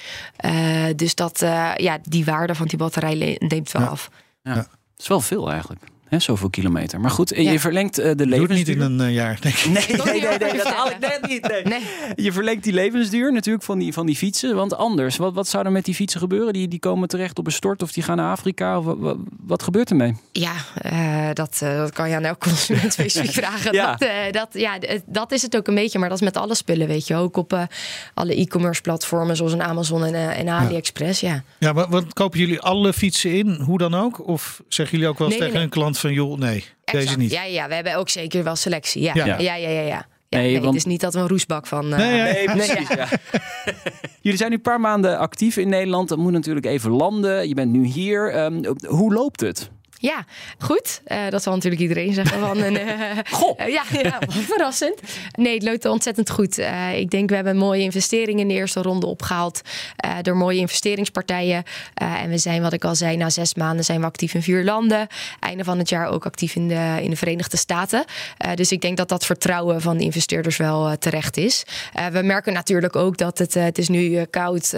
dus 0.96 1.14
dat, 1.14 1.38
ja, 1.76 1.98
die 2.02 2.24
waarde 2.24 2.54
van 2.54 2.66
die 2.66 2.78
batterij 2.78 3.36
neemt 3.38 3.72
wel 3.72 3.86
af. 3.86 4.10
Ja. 4.42 4.54
Dat 4.54 4.68
is 4.96 5.08
wel 5.08 5.20
veel 5.20 5.50
eigenlijk. 5.50 5.82
Hè, 6.12 6.18
zoveel 6.18 6.50
kilometer. 6.50 7.00
Maar 7.00 7.10
goed, 7.10 7.28
je 7.36 7.60
verlengt 7.60 7.98
uh, 7.98 8.04
de 8.04 8.26
levensduur. 8.26 8.38
Doe 8.38 8.56
het 8.56 8.66
niet 8.66 9.00
in 9.00 9.00
een 9.00 9.12
jaar, 9.12 9.38
denk 9.40 9.54
ik. 9.54 9.64
Nee, 9.72 9.86
nee, 10.04 10.20
nee, 10.20 10.38
nee, 10.38 10.56
dat 10.56 10.72
haal 10.72 10.90
ik 10.90 10.98
net 10.98 11.20
niet. 11.28 11.48
Nee. 11.48 11.62
nee. 11.62 11.80
Je 12.14 12.32
verlengt 12.32 12.64
die 12.64 12.72
levensduur 12.72 13.32
natuurlijk 13.32 13.64
van 13.64 13.78
die, 13.78 13.92
van 13.92 14.06
die 14.06 14.16
fietsen. 14.16 14.54
Want 14.54 14.76
anders, 14.76 15.16
wat, 15.16 15.34
wat 15.34 15.48
zou 15.48 15.64
er 15.64 15.72
met 15.72 15.84
die 15.84 15.94
fietsen 15.94 16.20
gebeuren? 16.20 16.52
Die, 16.52 16.68
die 16.68 16.78
komen 16.78 17.08
terecht 17.08 17.38
op 17.38 17.46
een 17.46 17.52
stort 17.52 17.82
of 17.82 17.92
die 17.92 18.02
gaan 18.02 18.16
naar 18.16 18.30
Afrika? 18.30 18.78
Of, 18.78 18.84
wat, 18.84 19.16
wat 19.40 19.62
gebeurt 19.62 19.90
ermee? 19.90 20.16
Ja, 20.32 20.52
uh, 20.92 21.28
dat, 21.32 21.60
uh, 21.62 21.76
dat 21.76 21.92
kan 21.92 22.08
je 22.08 22.16
aan 22.16 22.24
elk 22.24 22.40
consument 22.40 22.92
specifiek 22.92 23.30
vragen. 23.44 23.72
ja. 23.72 23.96
Dat, 23.96 24.32
dat, 24.32 24.48
ja, 24.52 24.78
dat 25.06 25.32
is 25.32 25.42
het 25.42 25.56
ook 25.56 25.66
een 25.66 25.74
beetje. 25.74 25.98
Maar 25.98 26.08
dat 26.08 26.18
is 26.18 26.24
met 26.24 26.36
alle 26.36 26.54
spullen, 26.54 26.86
weet 26.86 27.06
je. 27.06 27.14
Ook 27.14 27.36
op 27.36 27.68
alle 28.14 28.34
e-commerce 28.34 28.80
platformen 28.80 29.36
zoals 29.36 29.52
een 29.52 29.62
Amazon 29.62 30.04
en, 30.04 30.34
en 30.34 30.48
AliExpress. 30.48 31.20
Ja, 31.20 31.42
ja 31.58 31.72
maar 31.72 31.88
wat 31.88 32.12
kopen 32.12 32.38
jullie 32.38 32.60
alle 32.60 32.92
fietsen 32.92 33.32
in? 33.32 33.50
Hoe 33.50 33.78
dan 33.78 33.94
ook? 33.94 34.28
Of 34.28 34.62
zeggen 34.68 34.96
jullie 34.96 35.12
ook 35.12 35.18
wel 35.18 35.28
eens 35.28 35.38
tegen 35.38 35.60
een 35.60 35.68
klant 35.68 36.00
van 36.02 36.12
joh, 36.12 36.38
nee, 36.38 36.64
deze 36.84 37.16
niet? 37.16 37.30
Ja, 37.30 37.44
ja, 37.44 37.68
we 37.68 37.74
hebben 37.74 37.94
ook 37.94 38.08
zeker 38.08 38.44
wel 38.44 38.56
selectie. 38.56 39.02
Ja, 39.02 39.12
ja, 39.14 39.36
ja, 39.38 39.54
ja. 39.54 39.82
ja, 39.82 40.06
nee, 40.28 40.52
want... 40.52 40.64
Het 40.64 40.74
is 40.74 40.84
niet 40.84 41.00
dat 41.00 41.14
we 41.14 41.20
een 41.20 41.28
roesbak 41.28 41.66
van. 41.66 41.92
Uh... 41.92 41.96
Nee, 41.96 42.22
nee, 42.32 42.44
precies. 42.44 42.88
Ja. 42.88 43.08
Jullie 44.20 44.38
zijn 44.38 44.50
nu 44.50 44.56
een 44.56 44.62
paar 44.62 44.80
maanden 44.80 45.18
actief 45.18 45.56
in 45.56 45.68
Nederland. 45.68 46.08
Dat 46.08 46.18
moet 46.18 46.32
natuurlijk 46.32 46.66
even 46.66 46.90
landen. 46.90 47.48
Je 47.48 47.54
bent 47.54 47.72
nu 47.72 47.84
hier. 47.84 48.44
Um, 48.44 48.64
hoe 48.86 49.12
loopt 49.12 49.40
het? 49.40 49.70
Ja, 50.02 50.24
goed. 50.58 51.00
Uh, 51.06 51.18
dat 51.28 51.42
zal 51.42 51.54
natuurlijk 51.54 51.82
iedereen 51.82 52.12
zeggen. 52.12 52.40
Van 52.40 52.62
een, 52.62 52.74
uh, 52.74 52.90
Goh. 53.40 53.60
Uh, 53.60 53.68
ja, 53.68 53.82
ja, 54.02 54.18
verrassend. 54.52 55.00
Nee, 55.36 55.54
het 55.54 55.62
loopt 55.62 55.84
ontzettend 55.84 56.30
goed. 56.30 56.58
ik 56.94 57.10
denk 57.10 57.28
we 57.28 57.34
hebben 57.34 57.56
mooie 57.56 57.82
investeringen 57.82 58.40
in 58.40 58.48
de 58.48 58.54
eerste 58.54 58.82
ronde 58.82 59.06
opgehaald. 59.06 59.60
door 60.22 60.36
mooie 60.36 60.58
investeringspartijen. 60.58 61.62
en 61.94 62.30
we 62.30 62.38
zijn, 62.38 62.62
wat 62.62 62.72
ik 62.72 62.84
al 62.84 62.94
zei, 62.94 63.16
na 63.16 63.30
zes 63.30 63.54
maanden 63.54 63.84
zijn 63.84 64.00
we 64.00 64.06
actief 64.06 64.34
in 64.34 64.42
vier 64.42 64.64
landen. 64.64 65.06
Einde 65.40 65.64
van 65.64 65.78
het 65.78 65.88
jaar 65.88 66.08
ook 66.08 66.26
actief 66.26 66.54
in 66.54 66.68
de, 66.68 66.98
in 67.02 67.10
de 67.10 67.16
Verenigde 67.16 67.56
Staten. 67.56 68.04
dus 68.54 68.72
ik 68.72 68.80
denk 68.80 68.96
dat 68.96 69.08
dat 69.08 69.26
vertrouwen 69.26 69.80
van 69.80 69.96
de 69.96 70.04
investeerders 70.04 70.56
wel 70.56 70.98
terecht 70.98 71.36
is. 71.36 71.64
we 72.12 72.22
merken 72.22 72.52
natuurlijk 72.52 72.96
ook 72.96 73.16
dat 73.16 73.38
het, 73.38 73.54
het 73.54 73.78
is 73.78 73.88
nu 73.88 74.24
koud, 74.24 74.74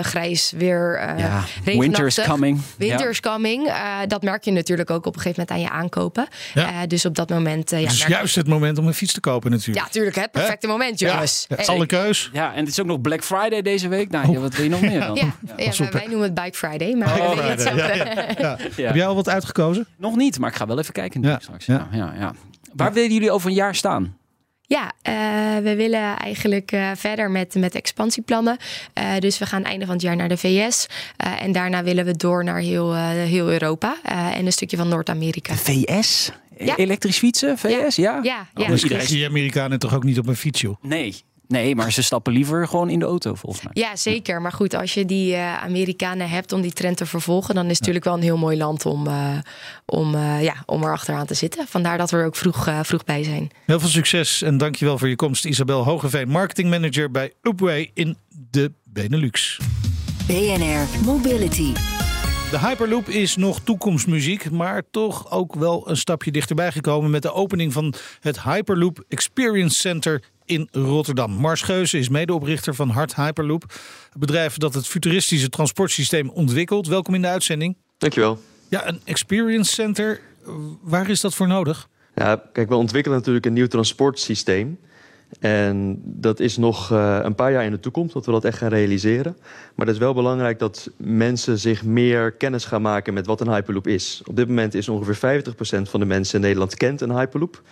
grijs 0.00 0.52
weer. 0.56 1.14
ja, 1.18 1.44
winter 1.64 2.06
is 2.06 2.22
coming. 2.22 2.60
Winter 2.76 3.10
is 3.10 3.20
coming. 3.20 3.72
dat 4.06 4.22
merk 4.22 4.44
je 4.44 4.50
natuurlijk 4.50 4.65
natuurlijk 4.68 4.90
ook 4.90 5.06
op 5.06 5.14
een 5.14 5.20
gegeven 5.20 5.44
moment 5.48 5.70
aan 5.70 5.76
je 5.76 5.82
aankopen. 5.82 6.26
Ja. 6.54 6.70
Uh, 6.70 6.78
dus 6.86 7.04
op 7.04 7.14
dat 7.14 7.28
moment. 7.28 7.72
Uh, 7.72 7.80
ja, 7.80 7.86
is 7.86 8.06
juist 8.06 8.34
het 8.34 8.46
moment 8.46 8.78
om 8.78 8.86
een 8.86 8.94
fiets 8.94 9.12
te 9.12 9.20
kopen, 9.20 9.50
natuurlijk. 9.50 9.78
Ja, 9.78 9.84
natuurlijk. 9.84 10.16
Het 10.16 10.30
perfecte 10.30 10.66
moment, 10.66 10.98
jongens. 10.98 11.46
Ja, 11.48 11.64
alle 11.64 11.86
keus. 11.86 12.30
Ja, 12.32 12.54
en 12.54 12.58
het 12.58 12.68
is 12.68 12.80
ook 12.80 12.86
nog 12.86 13.00
Black 13.00 13.24
Friday 13.24 13.62
deze 13.62 13.88
week. 13.88 14.10
Nou, 14.10 14.28
oh. 14.28 14.38
wat 14.38 14.54
wil 14.54 14.64
je 14.64 14.70
nog 14.70 14.80
meer 14.80 15.00
dan? 15.00 15.14
Ja, 15.14 15.32
ja. 15.64 15.90
wij 15.90 16.06
noemen 16.06 16.22
het 16.22 16.34
Bike 16.34 16.56
Friday. 16.56 16.94
Maar 16.94 17.20
oh, 17.20 17.30
Friday. 17.30 18.56
Heb 18.86 18.94
jij 18.94 19.06
al 19.06 19.14
wat 19.14 19.28
uitgekozen? 19.28 19.86
Nog 19.96 20.16
niet, 20.16 20.38
maar 20.38 20.50
ik 20.50 20.56
ga 20.56 20.66
wel 20.66 20.78
even 20.78 20.92
kijken 20.92 21.22
ja. 21.22 21.38
straks. 21.40 21.66
Ja. 21.66 21.88
Ja, 21.90 22.14
ja, 22.18 22.32
Waar 22.72 22.92
willen 22.92 23.12
jullie 23.12 23.30
over 23.30 23.48
een 23.48 23.54
jaar 23.54 23.74
staan? 23.74 24.16
Ja, 24.66 24.92
uh, 25.08 25.62
we 25.62 25.74
willen 25.76 26.16
eigenlijk 26.16 26.72
uh, 26.72 26.90
verder 26.94 27.30
met, 27.30 27.54
met 27.54 27.74
expansieplannen. 27.74 28.56
Uh, 28.98 29.18
dus 29.18 29.38
we 29.38 29.46
gaan 29.46 29.64
einde 29.64 29.84
van 29.84 29.94
het 29.94 30.02
jaar 30.02 30.16
naar 30.16 30.28
de 30.28 30.36
VS. 30.36 30.86
en 31.16 31.52
daarna 31.52 31.82
willen 31.82 32.04
we 32.04 32.16
door 32.16 32.44
naar 32.44 32.60
heel, 32.60 32.94
heel 32.94 33.50
Europa 33.50 33.96
en 34.02 34.46
een 34.46 34.52
stukje 34.52 34.76
van 34.76 34.88
Noord-Amerika. 34.88 35.52
De 35.52 35.58
VS? 35.58 36.30
Ja. 36.58 36.76
Elektrisch 36.76 37.18
fietsen, 37.18 37.58
VS, 37.58 37.96
ja? 37.96 38.14
Ja, 38.14 38.20
ja. 38.22 38.48
ja. 38.54 38.62
Oh, 38.62 38.68
dus 38.68 38.82
iedereen 38.82 39.28
Amerikanen 39.28 39.78
toch 39.78 39.94
ook 39.94 40.04
niet 40.04 40.18
op 40.18 40.26
een 40.26 40.36
fiets, 40.36 40.60
joh? 40.60 40.76
Nee, 40.82 41.14
Nee, 41.48 41.74
maar 41.74 41.92
ze 41.92 42.02
stappen 42.02 42.32
liever 42.32 42.68
gewoon 42.68 42.90
in 42.90 42.98
de 42.98 43.04
auto, 43.04 43.34
volgens 43.34 43.64
mij. 43.64 43.72
Ja, 43.74 43.96
zeker. 43.96 44.42
Maar 44.42 44.52
goed, 44.52 44.74
als 44.74 44.94
je 44.94 45.04
die 45.04 45.32
uh, 45.32 45.62
Amerikanen 45.62 46.28
hebt 46.28 46.52
om 46.52 46.60
die 46.60 46.72
trend 46.72 46.96
te 46.96 47.06
vervolgen, 47.06 47.54
dan 47.54 47.64
is 47.64 47.70
het 47.70 47.78
natuurlijk 47.78 48.04
wel 48.04 48.14
een 48.14 48.22
heel 48.22 48.36
mooi 48.36 48.56
land 48.56 48.86
om, 48.86 49.06
uh, 49.06 49.38
om, 49.86 50.14
uh, 50.14 50.42
ja, 50.42 50.54
om 50.66 50.82
er 50.82 50.92
achteraan 50.92 51.26
te 51.26 51.34
zitten. 51.34 51.66
Vandaar 51.66 51.98
dat 51.98 52.10
we 52.10 52.16
er 52.16 52.26
ook 52.26 52.36
vroeg, 52.36 52.68
vroeg 52.82 53.04
bij 53.04 53.22
zijn. 53.22 53.50
Heel 53.66 53.80
veel 53.80 53.88
succes 53.88 54.42
en 54.42 54.58
dankjewel 54.58 54.98
voor 54.98 55.08
je 55.08 55.16
komst, 55.16 55.44
Isabel 55.44 55.84
Hogeveen, 55.84 56.28
marketingmanager 56.28 57.10
bij 57.10 57.32
Upway 57.42 57.90
in 57.94 58.16
de 58.50 58.72
Benelux. 58.84 59.58
BNR 60.26 61.04
Mobility. 61.04 61.72
De 62.50 62.58
Hyperloop 62.58 63.08
is 63.08 63.36
nog 63.36 63.60
toekomstmuziek, 63.60 64.50
maar 64.50 64.82
toch 64.90 65.30
ook 65.30 65.54
wel 65.54 65.90
een 65.90 65.96
stapje 65.96 66.30
dichterbij 66.30 66.72
gekomen 66.72 67.10
met 67.10 67.22
de 67.22 67.32
opening 67.32 67.72
van 67.72 67.94
het 68.20 68.42
Hyperloop 68.42 69.04
Experience 69.08 69.76
Center 69.78 70.22
in 70.46 70.68
Rotterdam. 70.72 71.32
Mars 71.32 71.62
Geuze 71.62 71.98
is 71.98 72.08
medeoprichter 72.08 72.74
van 72.74 72.88
Hart 72.88 73.14
Hyperloop, 73.14 73.62
het 74.08 74.18
bedrijf 74.18 74.56
dat 74.56 74.74
het 74.74 74.86
futuristische 74.86 75.48
transportsysteem 75.48 76.30
ontwikkelt. 76.30 76.86
Welkom 76.86 77.14
in 77.14 77.22
de 77.22 77.28
uitzending. 77.28 77.76
Dankjewel. 77.98 78.38
Ja, 78.68 78.88
een 78.88 79.00
Experience 79.04 79.72
Center, 79.72 80.20
waar 80.82 81.10
is 81.10 81.20
dat 81.20 81.34
voor 81.34 81.46
nodig? 81.46 81.88
Ja, 82.14 82.42
kijk, 82.52 82.68
we 82.68 82.74
ontwikkelen 82.74 83.18
natuurlijk 83.18 83.46
een 83.46 83.52
nieuw 83.52 83.66
transportsysteem. 83.66 84.78
En 85.40 86.00
dat 86.04 86.40
is 86.40 86.56
nog 86.56 86.92
uh, 86.92 87.18
een 87.22 87.34
paar 87.34 87.52
jaar 87.52 87.64
in 87.64 87.70
de 87.70 87.80
toekomst 87.80 88.14
dat 88.14 88.26
we 88.26 88.32
dat 88.32 88.44
echt 88.44 88.58
gaan 88.58 88.68
realiseren. 88.68 89.36
Maar 89.74 89.86
het 89.86 89.94
is 89.94 90.00
wel 90.00 90.14
belangrijk 90.14 90.58
dat 90.58 90.90
mensen 90.96 91.58
zich 91.58 91.84
meer 91.84 92.32
kennis 92.32 92.64
gaan 92.64 92.82
maken 92.82 93.14
met 93.14 93.26
wat 93.26 93.40
een 93.40 93.50
Hyperloop 93.52 93.86
is. 93.86 94.22
Op 94.26 94.36
dit 94.36 94.48
moment 94.48 94.74
is 94.74 94.88
ongeveer 94.88 95.42
50% 95.44 95.50
van 95.82 96.00
de 96.00 96.06
mensen 96.06 96.34
in 96.34 96.40
Nederland 96.40 96.74
kent 96.74 97.00
een 97.00 97.16
Hyperloop. 97.18 97.62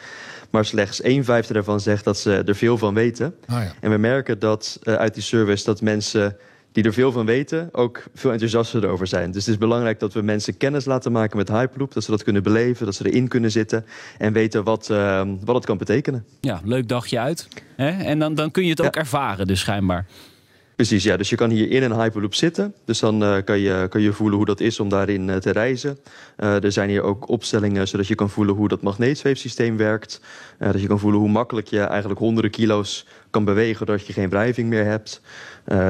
Maar 0.51 0.65
slechts 0.65 1.01
1 1.01 1.25
vijfde 1.25 1.53
daarvan 1.53 1.81
zegt 1.81 2.05
dat 2.05 2.19
ze 2.19 2.43
er 2.47 2.55
veel 2.55 2.79
van 2.79 2.95
weten. 2.95 3.35
Ah, 3.47 3.63
ja. 3.63 3.73
En 3.81 3.91
we 3.91 3.97
merken 3.97 4.39
dat 4.39 4.79
uh, 4.83 4.95
uit 4.95 5.15
die 5.15 5.23
service 5.23 5.65
dat 5.65 5.81
mensen 5.81 6.37
die 6.75 6.85
er 6.85 6.93
veel 6.93 7.13
van 7.13 7.27
weten, 7.27 7.69
ook 7.73 8.03
veel 8.15 8.31
enthousiaster 8.31 8.87
over 8.89 9.07
zijn. 9.07 9.31
Dus 9.31 9.45
het 9.45 9.55
is 9.55 9.61
belangrijk 9.61 10.01
dat 10.01 10.13
we 10.13 10.23
mensen 10.23 10.57
kennis 10.57 10.85
laten 10.85 11.13
maken 11.13 11.37
met 11.37 11.49
Hyperloop. 11.49 11.93
Dat 11.93 12.05
ze 12.05 12.11
dat 12.11 12.23
kunnen 12.23 12.43
beleven, 12.43 12.87
dat 12.87 12.95
ze 12.95 13.09
erin 13.11 13.29
kunnen 13.29 13.51
zitten 13.51 13.85
en 14.19 14.33
weten 14.33 14.65
wat, 14.65 14.89
uh, 14.91 15.23
wat 15.45 15.55
het 15.55 15.65
kan 15.65 15.79
betekenen. 15.79 16.25
Ja, 16.41 16.61
leuk 16.65 16.89
dagje 16.89 17.19
uit. 17.19 17.49
Hè? 17.77 17.89
En 17.89 18.19
dan, 18.19 18.35
dan 18.35 18.51
kun 18.51 18.65
je 18.65 18.71
het 18.71 18.83
ook 18.83 18.97
ervaren, 18.97 19.47
dus 19.47 19.61
schijnbaar. 19.61 20.07
Precies, 20.77 21.03
ja. 21.03 21.17
Dus 21.17 21.31
je 21.31 21.37
kan 21.37 21.51
hier 21.51 21.71
in 21.71 21.83
een 21.83 22.01
Hyperloop 22.01 22.35
zitten. 22.35 22.75
Dus 22.85 22.99
dan 22.99 23.23
uh, 23.23 23.37
kan, 23.45 23.59
je, 23.59 23.87
kan 23.89 24.01
je 24.01 24.13
voelen 24.13 24.37
hoe 24.37 24.47
dat 24.47 24.61
is 24.61 24.81
om 24.81 24.89
daarin 24.89 25.29
uh, 25.29 25.37
te 25.37 25.51
reizen. 25.51 25.99
Uh, 26.37 26.65
er 26.65 26.73
zijn 26.73 26.89
hier 26.89 27.03
ook 27.03 27.29
opstellingen 27.29 27.89
zodat 27.89 28.07
je 28.07 28.15
kan 28.15 28.31
voelen 28.31 28.55
hoe 28.55 28.69
dat 28.69 28.83
magneetzweefsysteem 28.83 29.77
werkt. 29.77 30.21
dat 30.59 30.81
je 30.81 30.87
kan 30.87 30.99
voelen 30.99 31.21
hoe 31.21 31.29
makkelijk 31.29 31.67
je 31.67 31.81
eigenlijk 31.81 32.21
honderden 32.21 32.51
kilo's 32.51 33.07
kan 33.31 33.45
bewegen 33.45 33.87
doordat 33.87 34.07
je 34.07 34.13
geen 34.13 34.29
wrijving 34.29 34.69
meer 34.69 34.85
hebt. 34.85 35.21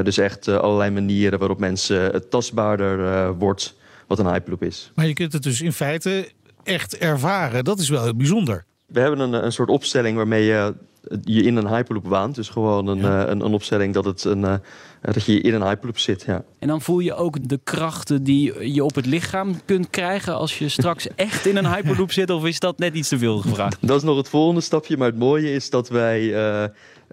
Dus 0.03 0.19
echt 0.19 0.49
allerlei 0.49 0.91
manieren 0.91 1.39
waarop 1.39 1.59
mensen 1.59 2.01
het 2.01 2.31
tastbaarder 2.31 3.33
wordt 3.35 3.75
wat 4.07 4.19
een 4.19 4.27
Hyperloop 4.27 4.63
is. 4.63 4.93
Maar 4.95 5.07
je 5.07 5.13
kunt 5.13 5.33
het 5.33 5.43
dus 5.43 5.61
in 5.61 5.73
feite 5.73 6.29
echt 6.63 6.99
ervaren. 6.99 7.65
Dat 7.65 7.79
is 7.79 7.89
wel 7.89 8.03
heel 8.03 8.17
bijzonder. 8.17 8.65
We 8.87 9.01
hebben 9.01 9.21
een, 9.21 9.45
een 9.45 9.53
soort 9.53 9.69
opstelling 9.69 10.17
waarmee 10.17 10.45
je 10.45 10.75
je 11.23 11.43
in 11.43 11.57
een 11.57 11.69
Hyperloop 11.69 12.07
waant. 12.07 12.35
Dus 12.35 12.49
gewoon 12.49 12.87
een, 12.87 12.99
ja. 12.99 13.29
een, 13.29 13.41
een, 13.41 13.53
opstelling 13.53 13.95
dat, 13.95 14.05
het 14.05 14.25
een, 14.25 14.41
uh, 14.41 14.55
dat 15.01 15.25
je 15.25 15.41
in 15.41 15.55
een 15.55 15.63
Hyperloop 15.63 15.99
zit. 15.99 16.23
Ja. 16.27 16.45
En 16.59 16.69
dan 16.69 16.81
voel 16.81 16.99
je 16.99 17.15
ook 17.15 17.49
de 17.49 17.61
krachten 17.65 18.25
die 18.25 18.73
je 18.73 18.85
op 18.85 18.95
het 18.95 19.07
lichaam 19.07 19.61
kunt 19.65 19.91
krijgen 19.91 20.35
als 20.35 20.59
je 20.59 20.69
straks 20.69 21.09
echt 21.17 21.47
in 21.47 21.57
een 21.57 21.67
Hyperloop 21.67 22.13
zit? 22.13 22.31
Of 22.31 22.45
is 22.45 22.61
dat 22.61 22.79
net 22.79 22.95
iets 22.95 23.09
te 23.09 23.19
veel 23.19 23.39
gevraagd? 23.39 23.77
Dat 23.81 23.97
is 23.97 24.03
nog 24.03 24.17
het 24.17 24.29
volgende 24.29 24.61
stapje. 24.61 24.97
Maar 24.97 25.09
het 25.09 25.19
mooie 25.19 25.53
is 25.53 25.71
dat 25.71 25.89
wij 25.89 26.23
uh, 26.23 26.65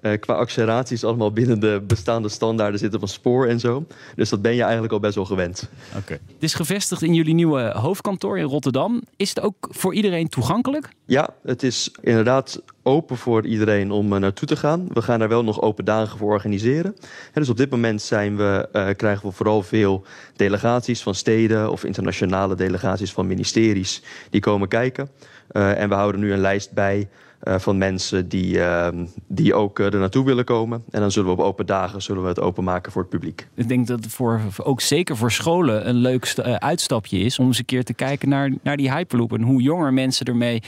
uh, 0.02 0.20
qua 0.20 0.34
acceleraties 0.34 1.04
allemaal 1.04 1.32
binnen 1.32 1.60
de 1.60 1.84
bestaande 1.88 2.30
standaarden 2.30 2.80
zitten 2.80 3.00
van 3.00 3.10
spoor 3.10 3.48
en 3.48 3.60
zo. 3.60 3.86
Dus 4.16 4.30
dat 4.30 4.42
ben 4.42 4.56
je 4.56 4.62
eigenlijk 4.62 4.94
al 4.94 5.00
best 5.00 5.16
wel 5.16 5.26
gewend. 5.26 5.70
Oké. 5.98 6.14
Het 6.14 6.44
is 6.44 6.54
gevestigd 6.54 7.02
in 7.02 7.14
jullie 7.14 7.34
nieuwe 7.34 7.62
hoofdkantoor 7.62 8.38
in 8.38 8.46
Rotterdam. 8.46 9.02
Is 9.16 9.30
het 9.30 9.42
ook 9.42 9.68
voor 9.70 9.94
iedereen 9.94 10.28
toegankelijk? 10.28 10.90
Ja, 11.06 11.30
het 11.44 11.64
is 11.64 11.92
inderdaad 12.02 12.62
open 12.84 13.18
voor 13.18 13.46
iedereen 13.46 13.92
om 13.92 14.14
uh, 14.14 14.20
naartoe 14.20 14.48
te 14.48 14.56
gaan. 14.56 14.88
We 14.94 15.02
gaan 15.02 15.20
daar 15.20 15.30
wel 15.30 15.44
nog 15.44 15.62
open 15.62 15.86
dagen 15.86 16.18
voor 16.18 16.32
organiseren. 16.32 16.96
En 17.34 17.42
dus 17.42 17.50
op 17.50 17.58
dit 17.58 17.70
moment 17.70 18.02
zijn 18.02 18.38
we, 18.38 18.70
uh, 18.74 18.88
krijgen 18.96 19.28
we 19.28 19.34
vooral 19.34 19.64
veel 19.64 20.04
delegaties 20.36 21.02
van 21.02 21.16
steden 21.16 21.72
of 21.72 21.84
internationale 21.84 22.56
delegaties 22.56 23.12
van 23.12 23.28
ministeries 23.28 24.04
die 24.30 24.42
komen 24.42 24.68
kijken. 24.68 25.10
En 25.52 25.90
we 25.90 25.96
houden 25.96 26.22
nu 26.22 26.34
een 26.34 26.40
lijst 26.40 26.72
bij 26.72 27.10
uh, 27.44 27.60
van 27.60 27.78
mensen 27.78 28.30
die, 28.30 28.56
uh, 28.58 28.88
die 29.28 29.54
ook 29.54 29.80
uh, 29.80 29.94
er 29.94 30.00
naartoe 30.00 30.26
willen 30.26 30.46
komen. 30.46 30.84
En 30.90 31.02
dan 31.02 31.12
zullen 31.12 31.36
we 31.36 31.42
op 31.42 31.48
open 31.48 31.66
dagen 31.66 32.02
zullen 32.02 32.22
we 32.22 32.28
het 32.28 32.40
openmaken 32.40 32.92
voor 32.92 33.02
het 33.02 33.12
publiek. 33.12 33.48
Ik 33.56 33.68
denk 33.68 33.88
dat 33.88 34.04
het 34.04 34.14
voor, 34.14 34.42
ook 34.64 34.82
zeker 34.82 35.18
voor 35.18 35.32
scholen 35.32 35.88
een 35.88 35.96
leuk 35.96 36.34
uitstapje 36.58 37.20
is 37.20 37.40
om 37.40 37.48
eens 37.48 37.58
een 37.58 37.66
keer 37.66 37.84
te 37.84 37.94
kijken 37.94 38.30
naar, 38.30 38.52
naar 38.64 38.78
die 38.78 38.92
Hyperloop 38.92 39.34
en 39.34 39.42
hoe 39.42 39.62
jonger 39.62 39.94
mensen 39.94 40.26
ermee 40.26 40.62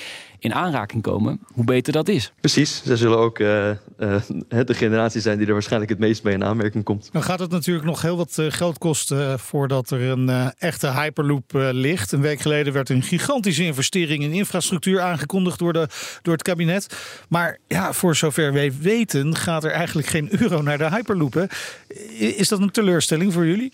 in 0.44 0.54
aanraking 0.54 1.02
komen, 1.02 1.40
hoe 1.54 1.64
beter 1.64 1.94
dat 1.94 2.08
is. 2.08 2.34
Precies, 2.40 2.82
zij 2.86 2.96
zullen 2.96 3.18
ook 3.18 3.40
uh, 3.40 3.70
uh, 3.70 3.76
de 4.48 4.74
generatie 4.74 5.22
zijn 5.22 5.38
die 5.38 5.48
er 5.48 5.54
waarschijnlijk 5.54 5.92
het 5.92 6.00
meest 6.00 6.24
mee 6.24 6.34
in 6.34 6.44
aanmerking 6.44 6.84
komt. 6.84 7.10
Dan 7.12 7.24
gaat 7.24 7.40
het 7.40 7.52
natuurlijk 7.52 7.86
nog 7.86 8.02
heel 8.02 8.18
wat 8.18 8.42
geld 8.48 8.78
kosten 8.78 9.40
voordat 9.40 9.92
er 9.92 10.02
een 10.02 10.54
echte 10.58 10.92
Hyperloop 10.92 11.52
ligt. 11.54 12.12
Een 12.12 12.22
week 12.22 12.40
geleden 12.40 12.74
werd 12.74 12.90
een 12.90 13.04
gigantische 13.04 13.64
investering 13.64 14.24
in 14.24 14.32
infrastructuur 14.32 15.02
aangekondigd 15.02 15.60
door, 15.60 15.74
de, 15.74 15.88
door 16.22 16.34
het 16.34 16.44
kabinet. 16.44 16.96
Maar 17.30 17.58
ja, 17.68 17.94
voor 17.94 18.16
zover 18.16 18.54
wij 18.54 18.74
weten 18.80 19.36
gaat 19.36 19.64
er 19.64 19.72
eigenlijk 19.72 20.08
geen 20.08 20.42
euro 20.42 20.62
naar 20.62 20.78
de 20.78 20.90
Hyperloop. 20.90 21.48
Is 22.18 22.48
dat 22.48 22.60
een 22.60 22.72
teleurstelling 22.72 23.34
voor 23.34 23.46
jullie? 23.46 23.72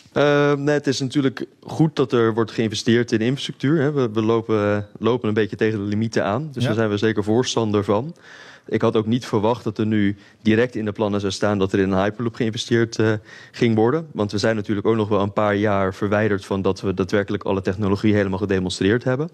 nee, 0.57 0.75
het 0.75 0.87
is 0.87 0.99
natuurlijk 0.99 1.45
goed 1.61 1.95
dat 1.95 2.13
er 2.13 2.33
wordt 2.33 2.51
geïnvesteerd 2.51 3.11
in 3.11 3.19
infrastructuur. 3.19 3.93
We, 3.93 4.09
we 4.11 4.21
lopen, 4.21 4.87
lopen 4.99 5.27
een 5.27 5.33
beetje 5.33 5.55
tegen 5.55 5.79
de 5.79 5.85
limieten 5.85 6.25
aan. 6.25 6.51
Dus 6.59 6.67
daar 6.67 6.77
zijn 6.77 6.89
we 6.89 6.97
zeker 6.97 7.23
voorstander 7.23 7.83
van. 7.83 8.15
Ik 8.67 8.81
had 8.81 8.95
ook 8.95 9.05
niet 9.05 9.25
verwacht 9.25 9.63
dat 9.63 9.77
er 9.77 9.85
nu 9.85 10.15
direct 10.41 10.75
in 10.75 10.85
de 10.85 10.91
plannen 10.91 11.19
zou 11.19 11.31
staan 11.31 11.57
dat 11.57 11.73
er 11.73 11.79
in 11.79 11.91
een 11.91 12.03
Hyperloop 12.03 12.35
geïnvesteerd 12.35 12.97
uh, 12.97 13.13
ging 13.51 13.75
worden. 13.75 14.07
Want 14.13 14.31
we 14.31 14.37
zijn 14.37 14.55
natuurlijk 14.55 14.87
ook 14.87 14.95
nog 14.95 15.07
wel 15.07 15.21
een 15.21 15.33
paar 15.33 15.55
jaar 15.55 15.93
verwijderd 15.93 16.45
van 16.45 16.61
dat 16.61 16.81
we 16.81 16.93
daadwerkelijk 16.93 17.43
alle 17.43 17.61
technologie 17.61 18.13
helemaal 18.13 18.39
gedemonstreerd 18.39 19.03
hebben. 19.03 19.29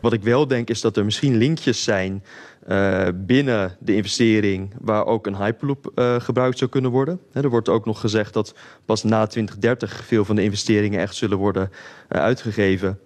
Wat 0.00 0.12
ik 0.12 0.22
wel 0.22 0.46
denk 0.46 0.68
is 0.68 0.80
dat 0.80 0.96
er 0.96 1.04
misschien 1.04 1.36
linkjes 1.36 1.84
zijn 1.84 2.24
uh, 2.68 3.08
binnen 3.14 3.76
de 3.80 3.94
investering 3.94 4.74
waar 4.80 5.06
ook 5.06 5.26
een 5.26 5.36
Hyperloop 5.36 5.92
uh, 5.94 6.20
gebruikt 6.20 6.58
zou 6.58 6.70
kunnen 6.70 6.90
worden. 6.90 7.20
He, 7.32 7.42
er 7.42 7.50
wordt 7.50 7.68
ook 7.68 7.84
nog 7.84 8.00
gezegd 8.00 8.32
dat 8.32 8.54
pas 8.84 9.02
na 9.02 9.26
2030 9.26 10.04
veel 10.04 10.24
van 10.24 10.36
de 10.36 10.42
investeringen 10.42 11.00
echt 11.00 11.14
zullen 11.14 11.38
worden 11.38 11.70
uitgegeven. 12.08 12.98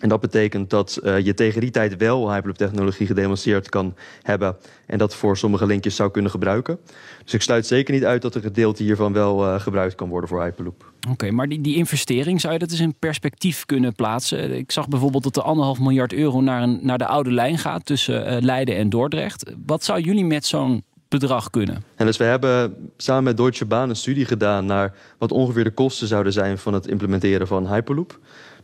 En 0.00 0.08
dat 0.08 0.20
betekent 0.20 0.70
dat 0.70 1.00
uh, 1.02 1.18
je 1.18 1.34
tegen 1.34 1.60
die 1.60 1.70
tijd 1.70 1.96
wel 1.96 2.32
Hyperloop-technologie 2.32 3.06
gedemonstreerd 3.06 3.68
kan 3.68 3.94
hebben. 4.22 4.56
En 4.86 4.98
dat 4.98 5.14
voor 5.14 5.36
sommige 5.36 5.66
linkjes 5.66 5.96
zou 5.96 6.10
kunnen 6.10 6.30
gebruiken. 6.30 6.78
Dus 7.24 7.34
ik 7.34 7.42
sluit 7.42 7.66
zeker 7.66 7.94
niet 7.94 8.04
uit 8.04 8.22
dat 8.22 8.34
een 8.34 8.42
gedeelte 8.42 8.82
hiervan 8.82 9.12
wel 9.12 9.44
uh, 9.44 9.60
gebruikt 9.60 9.94
kan 9.94 10.08
worden 10.08 10.28
voor 10.28 10.42
Hyperloop. 10.42 10.92
Oké, 11.10 11.30
maar 11.30 11.48
die, 11.48 11.60
die 11.60 11.76
investering, 11.76 12.40
zou 12.40 12.52
je 12.52 12.58
dat 12.58 12.70
eens 12.70 12.80
in 12.80 12.94
perspectief 12.98 13.66
kunnen 13.66 13.94
plaatsen? 13.94 14.56
Ik 14.56 14.72
zag 14.72 14.88
bijvoorbeeld 14.88 15.22
dat 15.22 15.36
er 15.36 15.42
anderhalf 15.42 15.80
miljard 15.80 16.12
euro 16.12 16.40
naar, 16.40 16.62
een, 16.62 16.78
naar 16.82 16.98
de 16.98 17.06
oude 17.06 17.32
lijn 17.32 17.58
gaat 17.58 17.86
tussen 17.86 18.32
uh, 18.32 18.42
Leiden 18.42 18.76
en 18.76 18.88
Dordrecht. 18.88 19.52
Wat 19.66 19.84
zou 19.84 20.00
jullie 20.00 20.24
met 20.24 20.46
zo'n 20.46 20.82
bedrag 21.08 21.50
kunnen? 21.50 21.84
En 21.96 22.06
dus 22.06 22.16
we 22.16 22.24
hebben 22.24 22.74
samen 22.96 23.24
met 23.24 23.36
Deutsche 23.36 23.64
Bahn 23.64 23.88
een 23.88 23.96
studie 23.96 24.24
gedaan 24.24 24.66
naar 24.66 24.94
wat 25.18 25.32
ongeveer 25.32 25.64
de 25.64 25.70
kosten 25.70 26.06
zouden 26.06 26.32
zijn 26.32 26.58
van 26.58 26.74
het 26.74 26.86
implementeren 26.86 27.46
van 27.46 27.72
Hyperloop. 27.72 28.18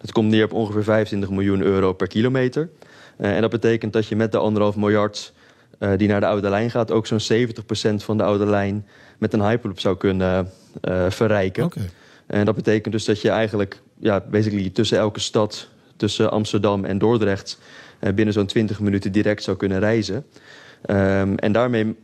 Dat 0.06 0.14
komt 0.14 0.30
neer 0.30 0.44
op 0.44 0.52
ongeveer 0.52 0.84
25 0.84 1.30
miljoen 1.30 1.62
euro 1.62 1.92
per 1.92 2.06
kilometer. 2.06 2.68
Uh, 3.18 3.34
en 3.34 3.40
dat 3.40 3.50
betekent 3.50 3.92
dat 3.92 4.06
je 4.06 4.16
met 4.16 4.32
de 4.32 4.38
anderhalf 4.38 4.76
miljard 4.76 5.32
uh, 5.78 5.90
die 5.96 6.08
naar 6.08 6.20
de 6.20 6.26
oude 6.26 6.48
lijn 6.48 6.70
gaat... 6.70 6.90
ook 6.90 7.06
zo'n 7.06 7.46
70% 7.46 7.94
van 7.96 8.16
de 8.16 8.22
oude 8.22 8.46
lijn 8.46 8.86
met 9.18 9.32
een 9.32 9.42
Hyperloop 9.42 9.80
zou 9.80 9.96
kunnen 9.96 10.50
uh, 10.82 11.10
verrijken. 11.10 11.64
Okay. 11.64 11.90
En 12.26 12.44
dat 12.44 12.54
betekent 12.54 12.94
dus 12.94 13.04
dat 13.04 13.20
je 13.20 13.28
eigenlijk 13.28 13.80
ja, 13.98 14.24
basically 14.30 14.70
tussen 14.70 14.98
elke 14.98 15.20
stad... 15.20 15.68
tussen 15.96 16.30
Amsterdam 16.30 16.84
en 16.84 16.98
Dordrecht 16.98 17.58
binnen 18.14 18.34
zo'n 18.34 18.46
20 18.46 18.80
minuten 18.80 19.12
direct 19.12 19.42
zou 19.42 19.56
kunnen 19.56 19.78
reizen. 19.78 20.24
Um, 20.90 21.36
en 21.36 21.52
daarmee 21.52 21.96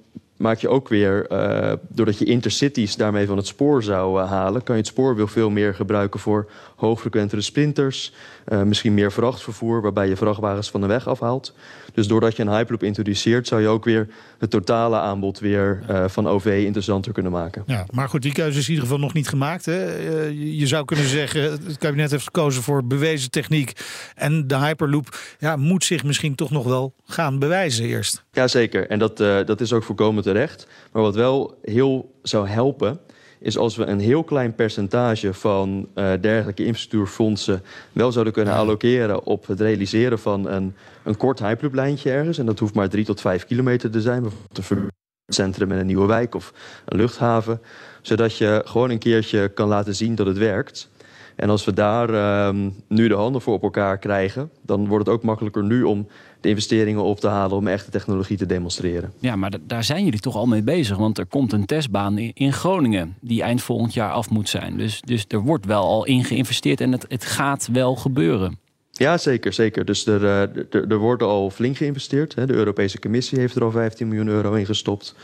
maak 0.43 0.59
je 0.59 0.69
ook 0.69 0.89
weer, 0.89 1.27
uh, 1.33 1.73
doordat 1.89 2.19
je 2.19 2.25
intercities 2.25 2.97
daarmee 2.97 3.27
van 3.27 3.37
het 3.37 3.47
spoor 3.47 3.83
zou 3.83 4.23
uh, 4.23 4.31
halen, 4.31 4.63
kan 4.63 4.75
je 4.75 4.81
het 4.81 4.91
spoor 4.91 5.17
weer 5.17 5.29
veel 5.29 5.51
meer 5.51 5.75
gebruiken 5.75 6.21
voor 6.21 6.51
hoogfrequentere 6.77 7.41
sprinters. 7.41 8.13
Uh, 8.49 8.63
misschien 8.63 8.95
meer 8.95 9.13
vrachtvervoer, 9.13 9.83
waarbij 9.83 10.09
je 10.09 10.17
vrachtwagens 10.17 10.71
van 10.71 10.81
de 10.81 10.87
weg 10.87 11.09
afhaalt. 11.09 11.55
Dus 11.95 12.07
doordat 12.07 12.37
je 12.37 12.43
een 12.43 12.49
Hyperloop 12.49 12.83
introduceert, 12.83 13.47
zou 13.47 13.61
je 13.61 13.69
ook 13.69 13.85
weer 13.85 14.09
het 14.39 14.51
totale 14.51 14.97
aanbod 14.97 15.39
weer 15.39 15.83
van 16.07 16.29
OV 16.29 16.63
interessanter 16.65 17.13
kunnen 17.13 17.33
maken. 17.33 17.63
Ja, 17.67 17.87
maar 17.91 18.09
goed, 18.09 18.23
die 18.23 18.33
keuze 18.33 18.59
is 18.59 18.65
in 18.65 18.71
ieder 18.71 18.85
geval 18.85 19.01
nog 19.01 19.13
niet 19.13 19.29
gemaakt. 19.29 19.65
Hè? 19.65 19.97
je 20.35 20.67
zou 20.67 20.85
kunnen 20.85 21.07
zeggen, 21.07 21.43
het 21.43 21.79
kabinet 21.79 22.11
heeft 22.11 22.25
gekozen 22.25 22.63
voor 22.63 22.85
bewezen 22.85 23.31
techniek. 23.31 23.73
En 24.15 24.47
de 24.47 24.57
Hyperloop 24.57 25.19
ja, 25.39 25.57
moet 25.57 25.85
zich 25.85 26.05
misschien 26.05 26.35
toch 26.35 26.51
nog 26.51 26.65
wel 26.65 26.95
gaan 27.05 27.39
bewijzen 27.39 27.85
eerst. 27.85 28.25
Jazeker, 28.37 28.89
en 28.89 28.99
dat, 28.99 29.17
dat 29.17 29.61
is 29.61 29.73
ook 29.73 29.83
voorkomen 29.83 30.23
terecht. 30.23 30.67
Maar 30.93 31.03
wat 31.03 31.15
wel 31.15 31.59
heel 31.63 32.15
zou 32.23 32.49
helpen, 32.49 33.01
is 33.39 33.59
als 33.59 33.77
we 33.77 33.85
een 33.85 34.01
heel 34.01 34.25
klein 34.25 34.55
percentage 34.55 35.35
van 35.35 35.89
uh, 35.95 36.13
dergelijke 36.21 36.65
infrastructuurfondsen 36.65 37.63
wel 37.93 38.13
zouden 38.13 38.33
kunnen 38.33 38.55
allokeren 38.55 39.25
op 39.25 39.47
het 39.47 39.61
realiseren 39.61 40.19
van 40.19 40.49
een, 40.49 40.75
een 41.05 41.17
kort 41.17 41.39
Hyperloop-lijntje 41.39 42.11
ergens. 42.11 42.39
En 42.39 42.47
dat 42.47 42.59
hoeft 42.59 42.75
maar 42.75 42.89
drie 42.89 43.05
tot 43.05 43.21
vijf 43.21 43.47
kilometer 43.47 43.91
te 43.91 44.01
zijn, 44.01 44.23
bijvoorbeeld 44.23 44.93
een 45.27 45.35
centrum 45.35 45.73
in 45.73 45.79
een 45.79 45.87
nieuwe 45.87 46.07
wijk 46.07 46.35
of 46.35 46.53
een 46.85 46.99
luchthaven. 46.99 47.61
Zodat 48.03 48.39
je 48.39 48.63
gewoon 48.65 48.91
een 48.91 48.99
keertje 48.99 49.49
kan 49.49 49.69
laten 49.69 49.95
zien 49.95 50.15
dat 50.15 50.27
het 50.27 50.39
werkt. 50.39 50.91
En 51.37 51.51
als 51.51 51.65
we 51.65 51.73
daar 51.73 52.47
um, 52.49 52.75
nu 52.89 53.09
de 53.09 53.15
handen 53.15 53.41
voor 53.41 53.55
op 53.55 53.63
elkaar 53.63 53.99
krijgen, 53.99 54.51
dan 54.63 54.89
wordt 54.89 55.07
het 55.07 55.15
ook 55.15 55.23
makkelijker 55.23 55.65
nu 55.65 55.83
om 55.83 56.07
de 56.43 56.49
investeringen 56.49 57.03
op 57.03 57.21
te 57.21 57.29
halen 57.29 57.57
om 57.57 57.67
echte 57.67 57.91
technologie 57.91 58.37
te 58.37 58.47
demonstreren. 58.47 59.13
Ja, 59.19 59.37
maar 59.37 59.53
daar 59.67 59.85
zijn 59.85 60.05
jullie 60.05 60.21
toch 60.21 60.37
al 60.37 60.47
mee 60.47 60.63
bezig. 60.63 60.97
Want 60.97 61.19
er 61.19 61.27
komt 61.27 61.53
een 61.53 61.67
testbaan 61.67 62.19
in 62.19 62.53
Groningen 62.53 63.17
die 63.21 63.43
eind 63.43 63.63
volgend 63.63 63.95
jaar 63.95 64.13
af 64.13 64.31
moet 64.31 64.49
zijn. 64.49 64.77
Dus, 64.77 65.01
dus 65.01 65.25
er 65.29 65.41
wordt 65.41 65.67
wel 65.67 65.83
al 65.83 66.05
in 66.05 66.25
geïnvesteerd 66.25 66.81
en 66.81 66.93
het, 66.93 67.05
het 67.09 67.25
gaat 67.25 67.69
wel 67.73 67.97
gebeuren. 67.97 68.59
Ja, 68.95 69.19
zeker. 69.19 69.53
zeker. 69.53 69.85
Dus 69.85 70.07
er, 70.07 70.25
er, 70.25 70.91
er 70.91 70.97
wordt 70.97 71.23
al 71.23 71.51
flink 71.51 71.77
geïnvesteerd. 71.77 72.35
De 72.35 72.55
Europese 72.55 72.99
Commissie 72.99 73.39
heeft 73.39 73.55
er 73.55 73.65
al 73.65 73.71
15 73.71 74.09
miljoen 74.09 74.29
euro 74.29 74.53
in 74.53 74.67
gestopt. 74.67 75.15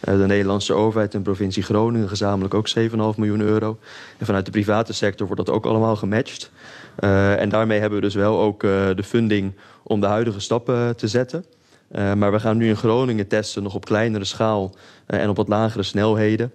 De 0.00 0.26
Nederlandse 0.26 0.72
overheid 0.72 1.14
en 1.14 1.22
provincie 1.22 1.62
Groningen 1.62 2.08
gezamenlijk 2.08 2.54
ook 2.54 2.68
7,5 2.78 2.86
miljoen 3.16 3.40
euro. 3.40 3.78
En 4.18 4.26
vanuit 4.26 4.44
de 4.44 4.50
private 4.50 4.92
sector 4.92 5.26
wordt 5.26 5.46
dat 5.46 5.54
ook 5.54 5.66
allemaal 5.66 5.96
gematcht. 5.96 6.50
Uh, 7.00 7.40
en 7.40 7.48
daarmee 7.48 7.80
hebben 7.80 7.98
we 7.98 8.04
dus 8.04 8.14
wel 8.14 8.40
ook 8.40 8.60
de 8.60 9.02
funding 9.04 9.52
om 9.82 10.00
de 10.00 10.06
huidige 10.06 10.40
stappen 10.40 10.96
te 10.96 11.08
zetten. 11.08 11.44
Maar 11.90 12.32
we 12.32 12.40
gaan 12.40 12.56
nu 12.56 12.68
in 12.68 12.76
Groningen 12.76 13.26
testen, 13.26 13.62
nog 13.62 13.74
op 13.74 13.84
kleinere 13.84 14.24
schaal 14.24 14.74
en 15.06 15.28
op 15.28 15.36
wat 15.36 15.48
lagere 15.48 15.82
snelheden. 15.82 16.52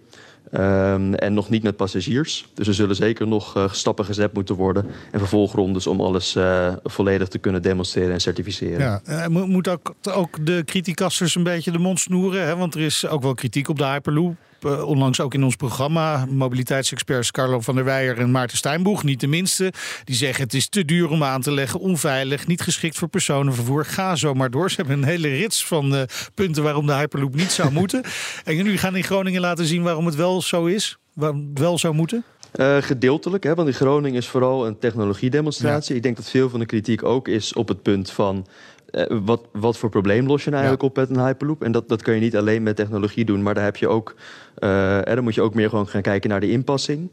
Um, 0.52 1.14
en 1.14 1.34
nog 1.34 1.50
niet 1.50 1.64
met 1.64 1.76
passagiers. 1.76 2.48
Dus 2.54 2.68
er 2.68 2.74
zullen 2.74 2.96
zeker 2.96 3.28
nog 3.28 3.58
uh, 3.58 3.72
stappen 3.72 4.06
gezet 4.06 4.34
moeten 4.34 4.56
worden. 4.56 4.86
En 5.12 5.20
vervolgrondes 5.20 5.88
om 5.88 6.02
alles 6.02 6.36
uh, 6.36 6.74
volledig 6.84 7.28
te 7.28 7.38
kunnen 7.38 7.62
demonstreren 7.62 8.12
en 8.14 8.22
certificeren. 8.22 8.80
Ja, 8.80 9.28
uh, 9.28 9.46
moet 9.46 9.68
ook, 9.68 9.94
ook 10.10 10.46
de 10.46 10.64
criticasters 10.66 11.36
een 11.36 11.44
beetje 11.44 11.72
de 11.72 11.78
mond 11.78 12.00
snoeren. 12.00 12.46
Hè? 12.46 12.56
Want 12.56 12.76
er 12.76 12.82
is 12.82 13.08
ook 13.08 13.22
wel 13.22 13.34
kritiek 13.34 13.70
op 13.70 13.78
de 13.78 13.86
Hyperloop. 13.86 14.36
Uh, 14.66 14.88
onlangs 14.88 15.20
ook 15.20 15.34
in 15.34 15.44
ons 15.44 15.56
programma. 15.56 16.26
Mobiliteitsexperts 16.30 17.32
Carlo 17.32 17.60
van 17.60 17.76
der 17.76 17.84
Weijer 17.84 18.18
en 18.18 18.32
Maarten 18.32 18.58
Steinboeg, 18.58 19.04
niet 19.04 19.20
de 19.20 19.28
minste. 19.28 19.74
Die 20.04 20.16
zeggen 20.16 20.44
het 20.44 20.54
is 20.54 20.68
te 20.70 20.86
duur 20.86 21.10
om 21.10 21.24
aan 21.24 21.42
te 21.42 21.52
leggen, 21.52 21.80
onveilig, 21.80 22.48
niet 22.48 22.62
geschikt 22.62 22.98
voor 22.98 23.08
personenvervoer. 23.08 23.86
Ga 23.86 24.16
zo 24.16 24.34
maar 24.34 24.52
door. 24.52 24.70
Ze 24.70 24.76
hebben 24.76 24.98
een 24.98 25.04
hele 25.04 25.28
rits 25.28 25.66
van 25.66 25.94
uh, 25.94 26.02
punten 26.34 26.64
waarom 26.64 26.86
de 26.86 26.94
Hyperloop 26.94 27.36
niet 27.36 27.52
zou 27.52 27.72
moeten. 27.72 28.02
En 28.44 28.56
jullie 28.56 28.78
gaan 28.78 28.96
in 28.96 29.04
Groningen 29.04 29.42
laten 29.42 29.66
zien 29.66 29.84
waarom 29.84 30.06
het 30.06 30.16
wel 30.16 30.42
zo 30.42 30.66
is, 30.66 30.98
waarom 31.14 31.48
het 31.50 31.60
wel 31.60 31.78
zou 31.78 31.94
moeten. 31.94 32.24
Uh, 32.56 32.78
gedeeltelijk, 32.78 33.44
hè, 33.44 33.56
want 33.56 33.68
in 33.68 33.74
Groningen 33.74 34.18
is 34.18 34.28
vooral 34.28 34.68
een 34.68 34.80
technologiedemonstratie. 34.80 35.90
Ja. 35.90 35.96
Ik 35.96 36.04
denk 36.04 36.16
dat 36.16 36.30
veel 36.30 36.50
van 36.50 36.60
de 36.60 36.66
kritiek 36.66 37.04
ook 37.04 37.28
is 37.28 37.54
op 37.54 37.68
het 37.68 37.82
punt 37.82 38.12
van 38.12 38.48
uh, 38.92 39.06
wat, 39.26 39.42
wat 39.52 39.78
voor 39.78 39.90
probleem 39.90 40.28
los 40.28 40.44
je 40.44 40.50
nou 40.50 40.64
eigenlijk 40.64 40.96
ja. 40.96 41.02
op 41.02 41.10
met 41.10 41.18
een 41.18 41.26
Hyperloop? 41.26 41.64
En 41.64 41.72
dat, 41.72 41.90
dat 41.90 42.02
kun 42.02 42.14
je 42.14 42.20
niet 42.20 42.36
alleen 42.36 42.64
met 42.64 42.76
technologie 42.76 43.26
doen, 43.26 43.44
maar 43.44 43.54
daar 43.54 43.64
heb 43.64 43.76
je 43.76 43.88
ook, 43.88 44.16
uh, 44.64 45.16
dan 45.16 45.24
moet 45.24 45.36
je 45.36 45.42
ook 45.42 45.54
meer 45.54 45.70
gewoon 45.70 45.88
gaan 45.88 46.02
kijken 46.02 46.30
naar 46.30 46.40
de 46.40 46.52
inpassing. 46.52 47.10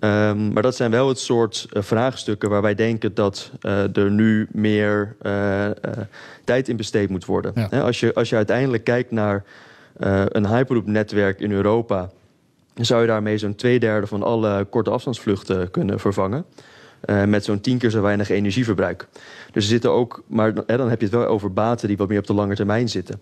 Um, 0.00 0.52
maar 0.52 0.62
dat 0.62 0.76
zijn 0.76 0.90
wel 0.90 1.08
het 1.08 1.18
soort 1.18 1.68
uh, 1.72 1.82
vraagstukken 1.82 2.50
waar 2.50 2.62
wij 2.62 2.74
denken 2.74 3.14
dat 3.14 3.50
uh, 3.62 3.96
er 3.96 4.10
nu 4.10 4.48
meer 4.52 5.16
uh, 5.22 5.66
tijd 6.44 6.68
in 6.68 6.76
besteed 6.76 7.08
moet 7.08 7.24
worden. 7.24 7.52
Ja. 7.54 7.66
He, 7.70 7.82
als, 7.82 8.00
je, 8.00 8.14
als 8.14 8.28
je 8.28 8.36
uiteindelijk 8.36 8.84
kijkt 8.84 9.10
naar 9.10 9.44
een 10.28 10.46
Hyperloop-netwerk 10.46 11.40
in 11.40 11.52
Europa, 11.52 12.10
dan 12.74 12.84
zou 12.84 13.00
je 13.00 13.06
daarmee 13.06 13.38
zo'n 13.38 13.54
twee 13.54 13.78
derde 13.78 14.06
van 14.06 14.22
alle 14.22 14.64
korte 14.64 14.90
afstandsvluchten 14.90 15.70
kunnen 15.70 16.00
vervangen. 16.00 16.44
Uh, 17.06 17.24
met 17.24 17.44
zo'n 17.44 17.60
tien 17.60 17.78
keer 17.78 17.90
zo 17.90 18.02
weinig 18.02 18.30
energieverbruik. 18.30 19.08
Dus 19.52 19.64
er 19.64 19.70
zitten 19.70 19.90
ook, 19.90 20.22
maar 20.26 20.52
hè, 20.66 20.76
dan 20.76 20.88
heb 20.88 20.98
je 20.98 21.06
het 21.06 21.14
wel 21.14 21.26
over 21.26 21.52
baten 21.52 21.88
die 21.88 21.96
wat 21.96 22.08
meer 22.08 22.18
op 22.18 22.26
de 22.26 22.34
lange 22.34 22.54
termijn 22.54 22.88
zitten. 22.88 23.20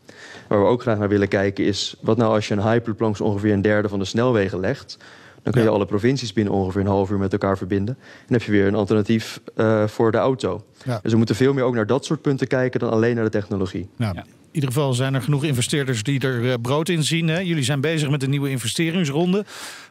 Waar 0.48 0.60
we 0.60 0.66
ook 0.66 0.80
graag 0.80 0.98
naar 0.98 1.08
willen 1.08 1.28
kijken 1.28 1.64
is, 1.64 1.96
wat 2.00 2.16
nou 2.16 2.34
als 2.34 2.48
je 2.48 2.54
een 2.54 2.62
Hyperloop 2.62 3.00
langs 3.00 3.20
ongeveer 3.20 3.52
een 3.52 3.62
derde 3.62 3.88
van 3.88 3.98
de 3.98 4.04
snelwegen 4.04 4.60
legt, 4.60 4.96
dan 5.42 5.52
kun 5.52 5.62
je 5.62 5.68
ja. 5.68 5.74
alle 5.74 5.86
provincies 5.86 6.32
binnen 6.32 6.52
ongeveer 6.52 6.80
een 6.80 6.86
half 6.86 7.10
uur 7.10 7.18
met 7.18 7.32
elkaar 7.32 7.56
verbinden. 7.56 7.94
En 7.94 8.24
dan 8.26 8.36
heb 8.36 8.42
je 8.42 8.52
weer 8.52 8.66
een 8.66 8.74
alternatief 8.74 9.40
uh, 9.56 9.86
voor 9.86 10.12
de 10.12 10.18
auto. 10.18 10.64
Ja. 10.84 10.98
Dus 11.02 11.12
we 11.12 11.18
moeten 11.18 11.34
veel 11.34 11.52
meer 11.52 11.64
ook 11.64 11.74
naar 11.74 11.86
dat 11.86 12.04
soort 12.04 12.22
punten 12.22 12.46
kijken 12.46 12.80
dan 12.80 12.90
alleen 12.90 13.14
naar 13.14 13.24
de 13.24 13.30
technologie. 13.30 13.88
Ja. 13.96 14.24
Ja. 14.50 14.56
ieder 14.56 14.72
geval 14.72 14.94
zijn 14.94 15.14
er 15.14 15.22
genoeg 15.22 15.44
investeerders 15.44 16.02
die 16.02 16.20
er 16.20 16.50
eh, 16.50 16.54
brood 16.62 16.88
in 16.88 17.04
zien. 17.04 17.28
Hè? 17.28 17.38
Jullie 17.38 17.64
zijn 17.64 17.80
bezig 17.80 18.10
met 18.10 18.22
een 18.22 18.30
nieuwe 18.30 18.50
investeringsronde. 18.50 19.44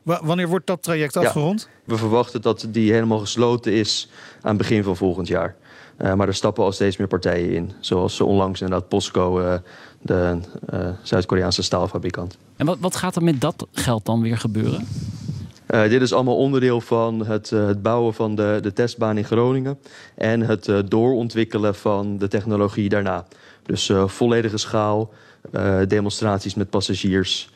wanneer 0.03 0.47
wordt 0.47 0.67
dat 0.67 0.83
traject 0.83 1.17
afgerond? 1.17 1.69
we 1.83 1.97
verwachten 1.97 2.41
dat 2.41 2.67
die 2.69 2.91
helemaal 2.91 3.19
gesloten 3.19 3.73
is 3.73 4.09
aan 4.41 4.49
het 4.49 4.57
begin 4.57 4.83
van 4.83 4.95
volgend 4.95 5.27
jaar. 5.27 5.55
Uh, 6.01 6.13
maar 6.13 6.27
er 6.27 6.33
stappen 6.33 6.63
al 6.63 6.71
steeds 6.71 6.97
meer 6.97 7.07
partijen 7.07 7.53
in. 7.53 7.71
Zoals 7.79 8.21
onlangs 8.21 8.61
inderdaad 8.61 8.89
POSCO, 8.89 9.41
uh, 9.41 9.53
de 10.01 10.39
uh, 10.73 10.89
Zuid-Koreaanse 11.03 11.63
staalfabrikant. 11.63 12.37
En 12.55 12.65
wat, 12.65 12.77
wat 12.79 12.95
gaat 12.95 13.15
er 13.15 13.23
met 13.23 13.41
dat 13.41 13.67
geld 13.71 14.05
dan 14.05 14.21
weer 14.21 14.37
gebeuren? 14.37 14.87
Dit 15.69 16.01
is 16.01 16.13
allemaal 16.13 16.37
onderdeel 16.37 16.81
van 16.81 17.25
het, 17.25 17.49
het, 17.49 17.81
bouwen 17.81 18.13
van 18.13 18.35
de, 18.35 18.59
de 18.61 18.73
testbaan 18.73 19.17
in 19.17 19.23
Groningen. 19.23 19.79
En 20.15 20.41
het 20.41 20.71
doorontwikkelen 20.85 21.75
van 21.75 22.17
de 22.17 22.27
technologie 22.27 22.89
daarna. 22.89 23.25
Dus 23.63 23.91
volledige 24.05 24.57
schaal, 24.57 25.13
demonstraties 25.87 26.55
met 26.55 26.69
passagiers. 26.69 27.49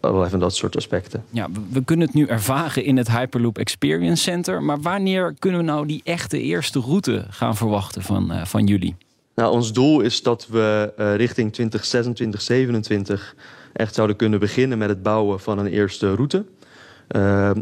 Allerlei 0.00 0.30
van 0.30 0.40
dat 0.40 0.54
soort 0.56 0.76
aspecten. 0.76 1.24
Ja, 1.30 1.48
we, 1.70 1.84
kunnen 1.84 2.06
het 2.06 2.14
nu 2.14 2.26
ervaren 2.26 2.84
in 2.84 2.96
het 2.96 3.10
Hyperloop 3.10 3.58
Experience 3.58 4.22
Center. 4.22 4.62
Maar 4.62 4.80
wanneer 4.80 5.34
kunnen 5.38 5.60
we 5.60 5.66
nou 5.66 5.86
die 5.86 6.00
echte 6.04 6.40
eerste 6.40 6.80
route 6.80 7.24
gaan 7.30 7.56
verwachten 7.56 8.02
van, 8.02 8.32
van 8.46 8.66
jullie? 8.66 8.96
Nou, 9.34 9.52
ons 9.52 9.72
doel 9.72 10.00
is 10.00 10.22
dat 10.22 10.46
we 10.50 10.92
richting 10.96 11.52
2026, 11.52 12.40
2027 12.40 13.34
echt 13.72 13.94
zouden 13.94 14.16
kunnen 14.16 14.40
beginnen 14.40 14.78
met 14.78 14.88
het 14.88 15.02
bouwen 15.02 15.40
van 15.40 15.58
een 15.58 15.66
eerste 15.66 16.14
route. 16.14 16.44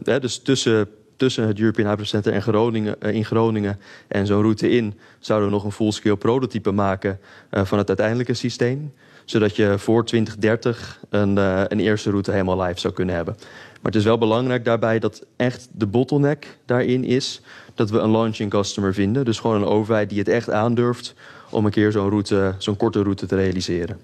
Dus 0.02 0.38
tussen, 0.38 0.88
tussen 1.16 1.46
het 1.46 1.58
European 1.58 1.86
Hyperloop 1.86 2.10
Center 2.10 2.32
en 2.32 2.42
Groningen, 2.42 3.00
in 3.00 3.24
Groningen 3.24 3.80
en 4.08 4.26
zo'n 4.26 4.42
route 4.42 4.70
in 4.70 4.94
zouden 5.18 5.48
we 5.48 5.54
nog 5.54 5.64
een 5.64 5.72
full-scale 5.72 6.16
prototype 6.16 6.70
maken 6.70 7.18
van 7.50 7.78
het 7.78 7.88
uiteindelijke 7.88 8.34
systeem 8.34 8.92
zodat 9.26 9.56
je 9.56 9.74
voor 9.78 10.04
2030 10.04 11.00
een, 11.08 11.36
uh, 11.36 11.62
een 11.68 11.80
eerste 11.80 12.10
route 12.10 12.30
helemaal 12.30 12.62
live 12.62 12.80
zou 12.80 12.94
kunnen 12.94 13.14
hebben. 13.14 13.34
Maar 13.36 13.92
het 13.92 13.94
is 13.94 14.04
wel 14.04 14.18
belangrijk 14.18 14.64
daarbij 14.64 14.98
dat 14.98 15.26
echt 15.36 15.68
de 15.72 15.86
bottleneck 15.86 16.58
daarin 16.64 17.04
is 17.04 17.40
dat 17.74 17.90
we 17.90 17.98
een 17.98 18.10
launching 18.10 18.50
customer 18.50 18.94
vinden. 18.94 19.24
Dus 19.24 19.38
gewoon 19.38 19.56
een 19.56 19.68
overheid 19.68 20.08
die 20.08 20.18
het 20.18 20.28
echt 20.28 20.50
aandurft 20.50 21.14
om 21.50 21.64
een 21.64 21.70
keer 21.70 21.92
zo'n 21.92 22.08
route, 22.08 22.54
zo'n 22.58 22.76
korte 22.76 23.02
route 23.02 23.26
te 23.26 23.36
realiseren. 23.36 23.98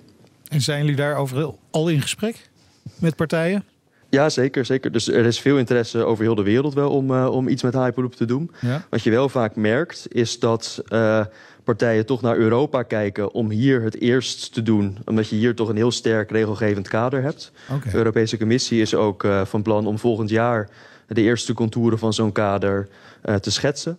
En 0.49 0.61
zijn 0.61 0.81
jullie 0.81 0.97
daarover 0.97 1.55
al 1.71 1.89
in 1.89 2.01
gesprek 2.01 2.51
met 2.99 3.17
partijen? 3.17 3.65
Ja, 4.14 4.29
zeker, 4.29 4.64
zeker. 4.64 4.92
Dus 4.92 5.09
er 5.09 5.25
is 5.25 5.40
veel 5.40 5.59
interesse 5.59 6.05
over 6.05 6.25
heel 6.25 6.35
de 6.35 6.42
wereld 6.42 6.75
wel 6.75 6.90
om, 6.90 7.11
uh, 7.11 7.29
om 7.31 7.48
iets 7.48 7.62
met 7.62 7.75
Hyperloop 7.75 8.14
te 8.14 8.25
doen. 8.25 8.51
Ja. 8.61 8.85
Wat 8.90 9.03
je 9.03 9.11
wel 9.11 9.29
vaak 9.29 9.57
merkt, 9.57 10.07
is 10.09 10.38
dat 10.38 10.83
uh, 10.88 11.25
partijen 11.64 12.07
toch 12.07 12.22
naar 12.22 12.37
Europa 12.37 12.83
kijken 12.83 13.33
om 13.33 13.51
hier 13.51 13.83
het 13.83 14.01
eerst 14.01 14.55
te 14.55 14.62
doen. 14.62 14.98
Omdat 15.05 15.29
je 15.29 15.37
hier 15.37 15.55
toch 15.55 15.68
een 15.68 15.77
heel 15.77 15.90
sterk 15.90 16.31
regelgevend 16.31 16.88
kader 16.88 17.22
hebt. 17.22 17.53
De 17.90 17.96
Europese 17.96 18.38
Commissie 18.38 18.81
is 18.81 18.94
ook 18.94 19.25
uh, 19.25 19.44
van 19.44 19.62
plan 19.62 19.87
om 19.87 19.98
volgend 19.98 20.31
jaar 20.31 20.68
de 21.07 21.22
eerste 21.22 21.53
contouren 21.53 21.98
van 21.98 22.12
zo'n 22.12 22.33
kader 22.33 22.88
te 23.40 23.51
schetsen. 23.51 23.98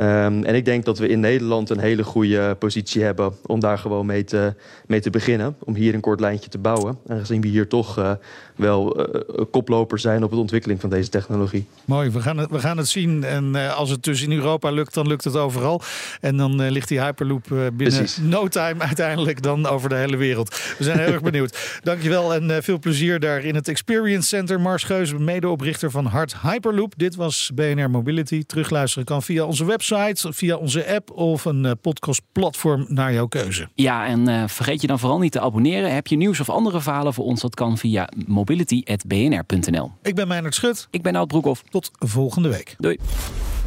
Um, 0.00 0.44
en 0.44 0.54
ik 0.54 0.64
denk 0.64 0.84
dat 0.84 0.98
we 0.98 1.08
in 1.08 1.20
Nederland 1.20 1.70
een 1.70 1.78
hele 1.78 2.04
goede 2.04 2.56
positie 2.58 3.02
hebben 3.02 3.32
om 3.46 3.60
daar 3.60 3.78
gewoon 3.78 4.06
mee 4.06 4.24
te, 4.24 4.54
mee 4.86 5.00
te 5.00 5.10
beginnen. 5.10 5.56
Om 5.58 5.74
hier 5.74 5.94
een 5.94 6.00
kort 6.00 6.20
lijntje 6.20 6.50
te 6.50 6.58
bouwen. 6.58 6.98
Aangezien 7.08 7.40
we 7.40 7.48
hier 7.48 7.68
toch 7.68 7.98
uh, 7.98 8.10
wel 8.56 9.00
uh, 9.00 9.44
koploper 9.50 9.98
zijn 9.98 10.24
op 10.24 10.30
de 10.30 10.36
ontwikkeling 10.36 10.80
van 10.80 10.90
deze 10.90 11.08
technologie. 11.08 11.66
Mooi, 11.84 12.10
we 12.10 12.20
gaan 12.20 12.38
het, 12.38 12.50
we 12.50 12.58
gaan 12.58 12.76
het 12.76 12.88
zien. 12.88 13.24
En 13.24 13.52
uh, 13.54 13.76
als 13.76 13.90
het 13.90 14.02
dus 14.02 14.22
in 14.22 14.32
Europa 14.32 14.70
lukt, 14.70 14.94
dan 14.94 15.06
lukt 15.06 15.24
het 15.24 15.36
overal. 15.36 15.82
En 16.20 16.36
dan 16.36 16.70
ligt 16.70 16.88
die 16.88 17.00
Hyperloop 17.00 17.44
binnen 17.48 17.74
Precies. 17.76 18.16
no 18.16 18.48
time 18.48 18.80
uiteindelijk 18.80 19.42
dan 19.42 19.66
over 19.66 19.88
de 19.88 19.94
hele 19.94 20.16
wereld. 20.16 20.74
We 20.78 20.84
zijn 20.84 20.98
heel 20.98 21.12
erg 21.12 21.22
benieuwd. 21.30 21.80
Dankjewel 21.82 22.34
en 22.34 22.62
veel 22.62 22.78
plezier 22.78 23.20
daar 23.20 23.44
in 23.44 23.54
het 23.54 23.68
Experience 23.68 24.28
Center. 24.28 24.60
Mars 24.60 24.84
Geus, 24.84 25.14
medeoprichter 25.14 25.90
van 25.90 26.06
Hart 26.06 26.34
Hyperloop. 26.42 26.92
Dit 26.96 27.16
was 27.16 27.50
BNR 27.54 27.90
Mobility. 27.90 28.44
Terugluisteren 28.46 29.04
kan 29.04 29.22
via 29.22 29.44
onze 29.44 29.64
website 29.64 29.86
website, 29.88 30.32
via 30.32 30.56
onze 30.56 30.86
app 30.94 31.10
of 31.10 31.44
een 31.44 31.64
uh, 31.64 31.72
podcastplatform 31.80 32.86
naar 32.88 33.12
jouw 33.12 33.26
keuze. 33.26 33.68
Ja, 33.74 34.06
en 34.06 34.28
uh, 34.28 34.48
vergeet 34.48 34.80
je 34.80 34.86
dan 34.86 34.98
vooral 34.98 35.18
niet 35.18 35.32
te 35.32 35.40
abonneren. 35.40 35.94
Heb 35.94 36.06
je 36.06 36.16
nieuws 36.16 36.40
of 36.40 36.48
andere 36.50 36.80
verhalen 36.80 37.14
voor 37.14 37.24
ons? 37.24 37.40
Dat 37.40 37.54
kan 37.54 37.78
via 37.78 38.08
mobility.bnr.nl. 38.26 39.92
Ik 40.02 40.14
ben 40.14 40.28
Meijnerd 40.28 40.54
Schut. 40.54 40.88
Ik 40.90 41.02
ben 41.02 41.16
Oud 41.16 41.28
Broekhoff. 41.28 41.62
Tot 41.70 41.90
volgende 41.98 42.48
week. 42.48 42.74
Doei. 42.78 42.98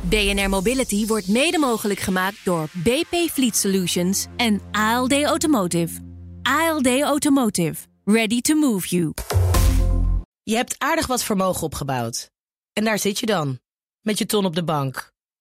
BNR 0.02 0.50
Mobility 0.50 1.08
wordt 1.08 1.28
mede 1.28 1.58
mogelijk 1.60 2.00
gemaakt 2.00 2.38
door 2.44 2.68
BP 2.74 3.16
Fleet 3.32 3.56
Solutions 3.56 4.28
en 4.38 4.62
ALD 4.72 5.24
Automotive. 5.24 6.00
ALD 6.44 7.02
Automotive. 7.02 7.76
Ready 8.06 8.42
to 8.42 8.56
move 8.56 8.88
you. 8.88 9.14
Je 10.44 10.56
hebt 10.56 10.76
aardig 10.78 11.08
wat 11.08 11.24
vermogen 11.24 11.64
opgebouwd. 11.64 12.30
En 12.74 12.84
daar 12.84 13.00
zit 13.00 13.20
je 13.20 13.26
dan, 13.26 13.60
met 14.02 14.18
je 14.18 14.26
ton 14.26 14.46
op 14.46 14.56
de 14.56 14.64
bank. 14.64 15.11